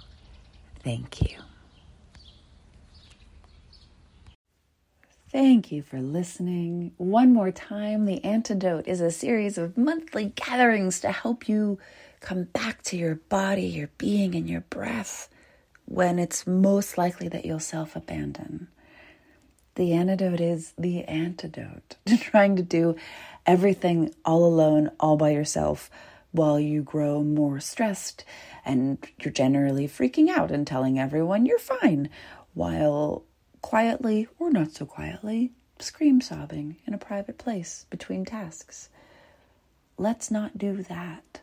Thank 0.84 1.22
you. 1.22 1.38
Thank 5.32 5.72
you 5.72 5.82
for 5.82 6.00
listening. 6.00 6.92
One 6.98 7.32
more 7.32 7.50
time, 7.50 8.06
The 8.06 8.22
Antidote 8.24 8.86
is 8.86 9.00
a 9.00 9.10
series 9.10 9.58
of 9.58 9.76
monthly 9.76 10.32
gatherings 10.34 11.00
to 11.00 11.10
help 11.10 11.48
you 11.48 11.78
come 12.26 12.42
back 12.42 12.82
to 12.82 12.96
your 12.96 13.14
body, 13.14 13.62
your 13.62 13.88
being, 13.98 14.34
and 14.34 14.50
your 14.50 14.62
breath 14.62 15.28
when 15.84 16.18
it's 16.18 16.44
most 16.44 16.98
likely 16.98 17.28
that 17.28 17.44
you'll 17.44 17.60
self 17.60 17.94
abandon. 17.94 18.66
The 19.76 19.92
antidote 19.92 20.40
is 20.40 20.72
the 20.76 21.04
antidote 21.04 21.94
to 22.06 22.18
trying 22.18 22.56
to 22.56 22.64
do 22.64 22.96
everything 23.46 24.12
all 24.24 24.44
alone, 24.44 24.90
all 24.98 25.16
by 25.16 25.30
yourself, 25.30 25.88
while 26.32 26.58
you 26.58 26.82
grow 26.82 27.22
more 27.22 27.60
stressed 27.60 28.24
and 28.64 28.98
you're 29.20 29.32
generally 29.32 29.86
freaking 29.86 30.28
out 30.28 30.50
and 30.50 30.66
telling 30.66 30.98
everyone 30.98 31.46
you're 31.46 31.60
fine, 31.60 32.10
while 32.54 33.22
quietly 33.62 34.26
or 34.40 34.50
not 34.50 34.72
so 34.72 34.84
quietly, 34.84 35.52
scream 35.78 36.20
sobbing 36.20 36.78
in 36.88 36.92
a 36.92 36.98
private 36.98 37.38
place 37.38 37.86
between 37.88 38.24
tasks. 38.24 38.88
Let's 39.96 40.28
not 40.28 40.58
do 40.58 40.82
that. 40.82 41.42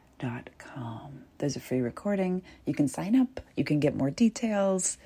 There's 1.39 1.55
a 1.55 1.59
free 1.59 1.81
recording. 1.81 2.43
You 2.65 2.75
can 2.75 2.87
sign 2.87 3.19
up, 3.19 3.41
you 3.57 3.63
can 3.63 3.79
get 3.79 3.95
more 3.95 4.11
details. 4.11 4.97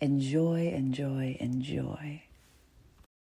Enjoy, 0.00 0.68
enjoy, 0.68 1.36
enjoy. 1.40 2.22